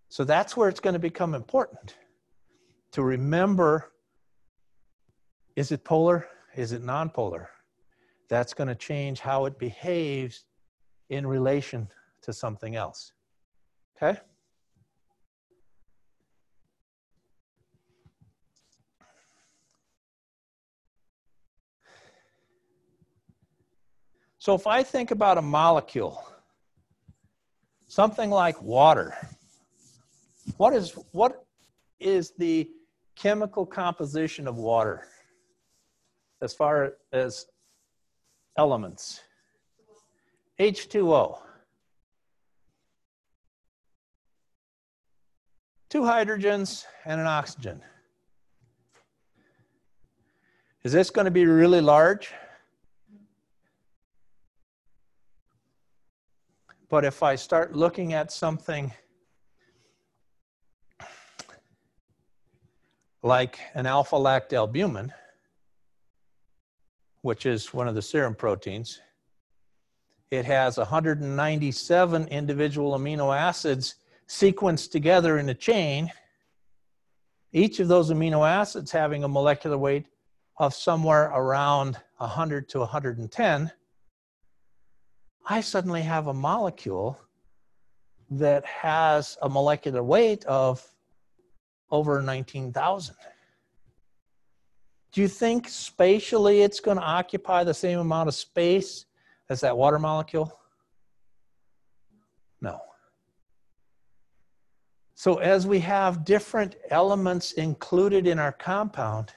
So 0.09 0.23
that's 0.23 0.55
where 0.55 0.69
it's 0.69 0.79
going 0.79 0.93
to 0.93 0.99
become 0.99 1.35
important 1.35 1.97
to 2.93 3.03
remember 3.03 3.91
is 5.55 5.71
it 5.71 5.83
polar? 5.83 6.27
Is 6.55 6.71
it 6.71 6.83
nonpolar? 6.83 7.47
that's 8.33 8.55
going 8.55 8.67
to 8.67 8.73
change 8.73 9.19
how 9.19 9.45
it 9.45 9.59
behaves 9.59 10.45
in 11.09 11.27
relation 11.27 11.87
to 12.23 12.33
something 12.33 12.75
else. 12.75 13.13
Okay? 13.95 14.19
So 24.39 24.55
if 24.55 24.65
I 24.65 24.81
think 24.81 25.11
about 25.11 25.37
a 25.37 25.43
molecule, 25.43 26.25
something 27.93 28.31
like 28.31 28.59
water, 28.59 29.15
what 30.57 30.73
is 30.73 30.97
what 31.11 31.45
is 31.99 32.33
the 32.39 32.67
chemical 33.15 33.67
composition 33.67 34.47
of 34.47 34.55
water 34.55 35.07
as 36.41 36.55
far 36.55 36.93
as 37.11 37.45
elements. 38.57 39.21
H2O. 40.59 41.37
Two 45.89 46.01
hydrogens 46.01 46.85
and 47.05 47.21
an 47.21 47.27
oxygen. 47.27 47.79
Is 50.83 50.91
this 50.91 51.11
going 51.11 51.25
to 51.25 51.31
be 51.31 51.45
really 51.45 51.79
large? 51.79 52.33
But 56.93 57.05
if 57.05 57.23
I 57.23 57.33
start 57.33 57.75
looking 57.75 58.13
at 58.13 58.31
something 58.31 58.93
like 63.23 63.59
an 63.73 63.87
alpha 63.87 64.15
lactalbumin, 64.15 65.11
which 67.23 67.47
is 67.47 67.73
one 67.73 67.87
of 67.87 67.95
the 67.95 68.01
serum 68.03 68.35
proteins. 68.35 69.01
It 70.29 70.45
has 70.45 70.77
197 70.77 72.27
individual 72.27 72.95
amino 72.95 73.35
acids 73.35 73.95
sequenced 74.27 74.91
together 74.91 75.39
in 75.39 75.49
a 75.49 75.55
chain, 75.55 76.11
each 77.51 77.79
of 77.79 77.87
those 77.87 78.11
amino 78.11 78.47
acids 78.47 78.91
having 78.91 79.23
a 79.23 79.27
molecular 79.27 79.79
weight 79.79 80.05
of 80.57 80.75
somewhere 80.75 81.31
around 81.33 81.97
100 82.17 82.69
to 82.69 82.77
110, 82.81 83.71
I 85.45 85.61
suddenly 85.61 86.01
have 86.01 86.27
a 86.27 86.33
molecule 86.33 87.19
that 88.31 88.65
has 88.65 89.37
a 89.41 89.49
molecular 89.49 90.01
weight 90.01 90.45
of 90.45 90.85
over 91.91 92.21
19,000. 92.21 93.15
Do 95.11 95.21
you 95.21 95.27
think 95.27 95.67
spatially 95.67 96.61
it's 96.61 96.79
going 96.79 96.97
to 96.97 97.03
occupy 97.03 97.63
the 97.63 97.73
same 97.73 97.99
amount 97.99 98.29
of 98.29 98.35
space 98.35 99.05
as 99.49 99.61
that 99.61 99.77
water 99.77 99.99
molecule? 99.99 100.57
No. 102.61 102.81
So 105.13 105.37
as 105.37 105.67
we 105.67 105.79
have 105.79 106.25
different 106.25 106.77
elements 106.89 107.51
included 107.51 108.25
in 108.25 108.39
our 108.39 108.53
compound, 108.53 109.33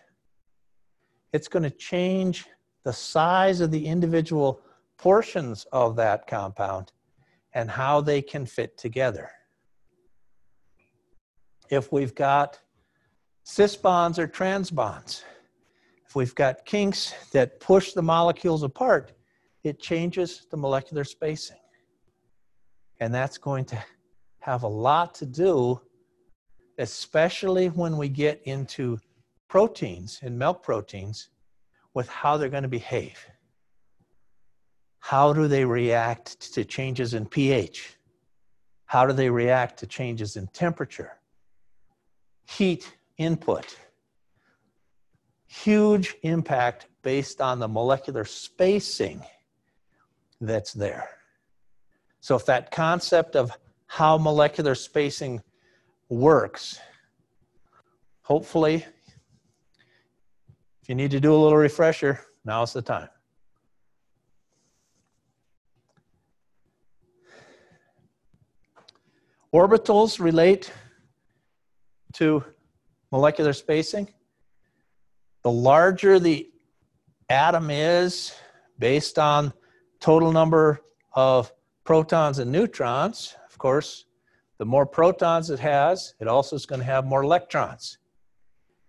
it's 1.32 1.48
going 1.48 1.64
to 1.64 1.70
change 1.70 2.46
the 2.84 2.92
size 2.92 3.60
of 3.60 3.70
the 3.70 3.86
individual 3.86 4.62
portions 4.98 5.66
of 5.72 5.96
that 5.96 6.26
compound 6.26 6.92
and 7.54 7.70
how 7.70 8.00
they 8.00 8.20
can 8.22 8.46
fit 8.46 8.76
together. 8.76 9.30
If 11.70 11.92
we've 11.92 12.14
got 12.14 12.60
cis 13.44 13.76
bonds 13.76 14.18
or 14.18 14.26
trans 14.26 14.70
bonds, 14.70 15.24
if 16.06 16.14
we've 16.14 16.34
got 16.34 16.64
kinks 16.64 17.14
that 17.32 17.60
push 17.60 17.92
the 17.92 18.02
molecules 18.02 18.62
apart, 18.62 19.12
it 19.64 19.80
changes 19.80 20.46
the 20.50 20.56
molecular 20.56 21.04
spacing. 21.04 21.56
And 23.00 23.12
that's 23.12 23.38
going 23.38 23.64
to 23.66 23.84
have 24.40 24.62
a 24.62 24.68
lot 24.68 25.14
to 25.16 25.26
do, 25.26 25.80
especially 26.78 27.66
when 27.68 27.96
we 27.96 28.08
get 28.08 28.40
into 28.44 28.98
proteins 29.48 30.20
and 30.22 30.38
milk 30.38 30.62
proteins, 30.62 31.30
with 31.94 32.08
how 32.08 32.36
they're 32.36 32.48
going 32.48 32.62
to 32.62 32.68
behave. 32.68 33.26
How 35.06 35.32
do 35.32 35.46
they 35.46 35.64
react 35.64 36.52
to 36.54 36.64
changes 36.64 37.14
in 37.14 37.26
pH? 37.26 37.94
How 38.86 39.06
do 39.06 39.12
they 39.12 39.30
react 39.30 39.78
to 39.78 39.86
changes 39.86 40.34
in 40.34 40.48
temperature? 40.48 41.12
Heat 42.44 42.92
input. 43.16 43.76
Huge 45.46 46.16
impact 46.22 46.88
based 47.02 47.40
on 47.40 47.60
the 47.60 47.68
molecular 47.68 48.24
spacing 48.24 49.22
that's 50.40 50.72
there. 50.72 51.08
So 52.18 52.34
if 52.34 52.44
that 52.46 52.72
concept 52.72 53.36
of 53.36 53.56
how 53.86 54.18
molecular 54.18 54.74
spacing 54.74 55.40
works, 56.08 56.80
hopefully, 58.22 58.84
if 60.82 60.88
you 60.88 60.96
need 60.96 61.12
to 61.12 61.20
do 61.20 61.32
a 61.32 61.38
little 61.38 61.58
refresher, 61.58 62.22
now's 62.44 62.72
the 62.72 62.82
time. 62.82 63.08
Orbitals 69.54 70.18
relate 70.18 70.72
to 72.14 72.44
molecular 73.12 73.52
spacing. 73.52 74.08
The 75.42 75.50
larger 75.50 76.18
the 76.18 76.50
atom 77.28 77.70
is 77.70 78.34
based 78.78 79.18
on 79.18 79.52
total 80.00 80.32
number 80.32 80.80
of 81.14 81.52
protons 81.84 82.38
and 82.38 82.50
neutrons, 82.50 83.36
of 83.48 83.56
course, 83.58 84.04
the 84.58 84.64
more 84.64 84.84
protons 84.84 85.50
it 85.50 85.60
has, 85.60 86.14
it 86.20 86.28
also 86.28 86.56
is 86.56 86.66
going 86.66 86.80
to 86.80 86.84
have 86.84 87.04
more 87.04 87.22
electrons. 87.22 87.98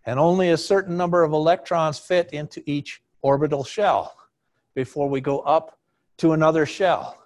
And 0.05 0.19
only 0.19 0.49
a 0.49 0.57
certain 0.57 0.97
number 0.97 1.23
of 1.23 1.33
electrons 1.33 1.99
fit 1.99 2.31
into 2.33 2.63
each 2.65 3.01
orbital 3.21 3.63
shell 3.63 4.15
before 4.73 5.09
we 5.09 5.21
go 5.21 5.39
up 5.39 5.77
to 6.17 6.33
another 6.33 6.65
shell. 6.65 7.17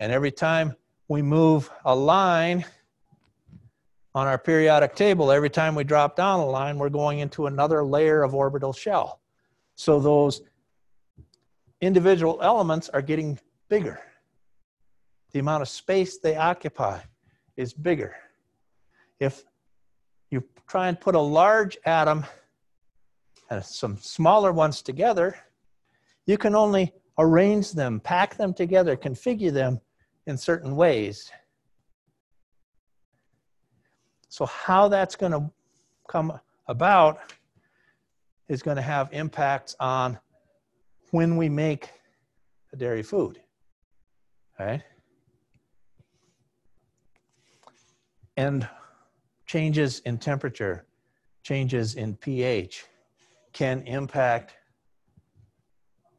And 0.00 0.12
every 0.12 0.32
time 0.32 0.74
we 1.08 1.22
move 1.22 1.70
a 1.84 1.94
line 1.94 2.64
on 4.14 4.26
our 4.26 4.38
periodic 4.38 4.94
table, 4.94 5.30
every 5.30 5.50
time 5.50 5.74
we 5.74 5.84
drop 5.84 6.16
down 6.16 6.40
a 6.40 6.46
line, 6.46 6.78
we're 6.78 6.88
going 6.88 7.20
into 7.20 7.46
another 7.46 7.84
layer 7.84 8.22
of 8.22 8.34
orbital 8.34 8.72
shell. 8.72 9.20
So 9.74 10.00
those 10.00 10.42
individual 11.80 12.40
elements 12.42 12.88
are 12.88 13.02
getting 13.02 13.38
bigger. 13.68 14.00
The 15.32 15.38
amount 15.38 15.62
of 15.62 15.68
space 15.68 16.18
they 16.18 16.36
occupy 16.36 17.00
is 17.56 17.72
bigger. 17.72 18.16
If 19.20 19.44
you 20.30 20.42
try 20.66 20.88
and 20.88 21.00
put 21.00 21.14
a 21.14 21.20
large 21.20 21.78
atom 21.84 22.24
and 23.50 23.64
some 23.64 23.98
smaller 23.98 24.52
ones 24.52 24.82
together, 24.82 25.36
you 26.26 26.38
can 26.38 26.54
only 26.54 26.92
arrange 27.18 27.72
them, 27.72 28.00
pack 28.00 28.36
them 28.36 28.52
together, 28.52 28.96
configure 28.96 29.52
them 29.52 29.80
in 30.28 30.36
certain 30.36 30.76
ways. 30.76 31.32
So, 34.28 34.44
how 34.44 34.88
that's 34.88 35.16
going 35.16 35.32
to 35.32 35.50
come 36.06 36.38
about 36.68 37.32
is 38.48 38.62
going 38.62 38.76
to 38.76 38.82
have 38.82 39.08
impacts 39.12 39.74
on 39.80 40.18
when 41.10 41.36
we 41.36 41.48
make 41.48 41.90
a 42.72 42.76
dairy 42.76 43.02
food. 43.02 43.40
Right? 44.60 44.82
And 48.36 48.68
changes 49.46 50.00
in 50.00 50.18
temperature, 50.18 50.84
changes 51.42 51.94
in 51.94 52.16
pH 52.16 52.84
can 53.54 53.80
impact 53.86 54.54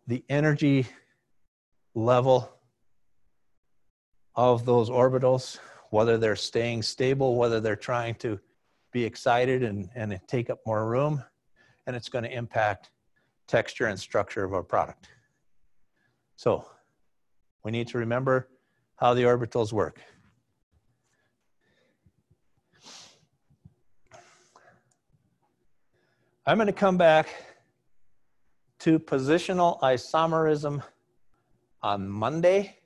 the 0.07 0.24
energy 0.30 0.88
level 1.93 2.59
of 4.39 4.65
those 4.65 4.89
orbitals, 4.89 5.59
whether 5.89 6.17
they're 6.17 6.33
staying 6.33 6.81
stable, 6.81 7.35
whether 7.35 7.59
they're 7.59 7.75
trying 7.75 8.15
to 8.15 8.39
be 8.93 9.03
excited 9.03 9.63
and, 9.63 9.89
and 9.95 10.17
take 10.27 10.49
up 10.49 10.59
more 10.65 10.87
room, 10.87 11.21
and 11.85 11.93
it's 11.93 12.07
going 12.07 12.23
to 12.23 12.33
impact 12.33 12.89
texture 13.47 13.87
and 13.87 13.99
structure 13.99 14.45
of 14.45 14.53
our 14.53 14.63
product. 14.63 15.09
So 16.37 16.65
we 17.65 17.71
need 17.71 17.89
to 17.89 17.97
remember 17.97 18.47
how 18.95 19.13
the 19.13 19.23
orbitals 19.23 19.73
work. 19.73 19.99
I'm 26.45 26.55
going 26.55 26.67
to 26.67 26.73
come 26.73 26.95
back 26.95 27.27
to 28.79 28.99
positional 28.99 29.81
isomerism 29.81 30.81
on 31.83 32.07
Monday. 32.07 32.78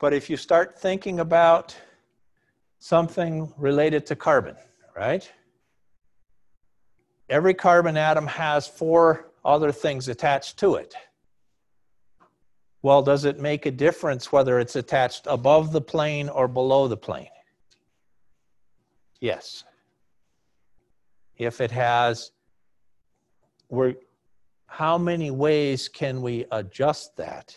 But 0.00 0.14
if 0.14 0.30
you 0.30 0.38
start 0.38 0.78
thinking 0.78 1.20
about 1.20 1.76
something 2.78 3.52
related 3.58 4.06
to 4.06 4.16
carbon, 4.16 4.56
right? 4.96 5.30
Every 7.28 7.52
carbon 7.52 7.98
atom 7.98 8.26
has 8.26 8.66
four 8.66 9.28
other 9.44 9.70
things 9.70 10.08
attached 10.08 10.58
to 10.60 10.76
it. 10.76 10.94
Well, 12.82 13.02
does 13.02 13.26
it 13.26 13.38
make 13.38 13.66
a 13.66 13.70
difference 13.70 14.32
whether 14.32 14.58
it's 14.58 14.74
attached 14.74 15.26
above 15.26 15.70
the 15.70 15.82
plane 15.82 16.30
or 16.30 16.48
below 16.48 16.88
the 16.88 16.96
plane? 16.96 17.28
Yes. 19.20 19.64
If 21.36 21.60
it 21.60 21.70
has, 21.72 22.32
we're, 23.68 23.96
how 24.66 24.96
many 24.96 25.30
ways 25.30 25.88
can 25.88 26.22
we 26.22 26.46
adjust 26.50 27.18
that? 27.18 27.54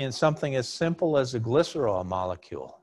In 0.00 0.12
something 0.12 0.56
as 0.56 0.66
simple 0.66 1.18
as 1.18 1.34
a 1.34 1.40
glycerol 1.40 2.06
molecule, 2.06 2.80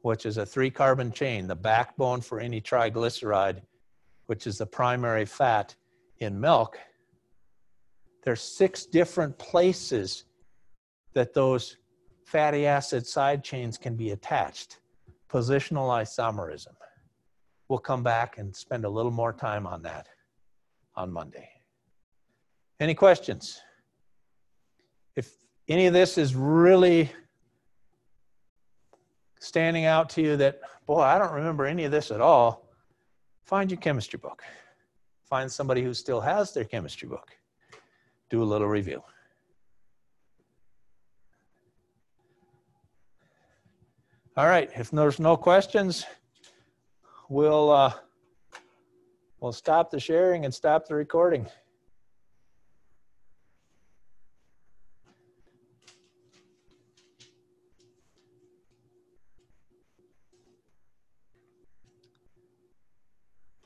which 0.00 0.26
is 0.26 0.38
a 0.38 0.44
three 0.44 0.72
carbon 0.72 1.12
chain, 1.12 1.46
the 1.46 1.54
backbone 1.54 2.20
for 2.20 2.40
any 2.40 2.60
triglyceride, 2.60 3.62
which 4.26 4.48
is 4.48 4.58
the 4.58 4.66
primary 4.66 5.24
fat 5.24 5.76
in 6.18 6.40
milk, 6.40 6.80
there's 8.24 8.40
six 8.40 8.86
different 8.86 9.38
places 9.38 10.24
that 11.14 11.32
those 11.32 11.76
fatty 12.24 12.66
acid 12.66 13.06
side 13.06 13.44
chains 13.44 13.78
can 13.78 13.94
be 13.94 14.10
attached 14.10 14.80
positional 15.30 15.90
isomerism. 16.02 16.74
We'll 17.68 17.78
come 17.78 18.02
back 18.02 18.38
and 18.38 18.54
spend 18.54 18.84
a 18.84 18.90
little 18.90 19.12
more 19.12 19.32
time 19.32 19.64
on 19.64 19.80
that 19.82 20.08
on 20.96 21.12
Monday. 21.12 21.48
Any 22.80 22.96
questions? 22.96 23.62
Any 25.72 25.86
of 25.86 25.94
this 25.94 26.18
is 26.18 26.34
really 26.34 27.10
standing 29.40 29.86
out 29.86 30.10
to 30.10 30.20
you 30.20 30.36
that, 30.36 30.60
boy, 30.86 31.00
I 31.00 31.18
don't 31.18 31.32
remember 31.32 31.64
any 31.64 31.84
of 31.84 31.90
this 31.90 32.10
at 32.10 32.20
all, 32.20 32.68
find 33.42 33.70
your 33.70 33.80
chemistry 33.80 34.18
book. 34.18 34.42
Find 35.24 35.50
somebody 35.50 35.82
who 35.82 35.94
still 35.94 36.20
has 36.20 36.52
their 36.52 36.64
chemistry 36.64 37.08
book. 37.08 37.30
Do 38.28 38.42
a 38.42 38.44
little 38.44 38.68
review. 38.68 39.02
All 44.36 44.46
right, 44.46 44.68
if 44.76 44.90
there's 44.90 45.18
no 45.18 45.38
questions, 45.38 46.04
we'll 47.30 47.70
uh, 47.70 47.94
we'll 49.40 49.52
stop 49.52 49.90
the 49.90 49.98
sharing 49.98 50.44
and 50.44 50.52
stop 50.52 50.86
the 50.86 50.94
recording. 50.94 51.46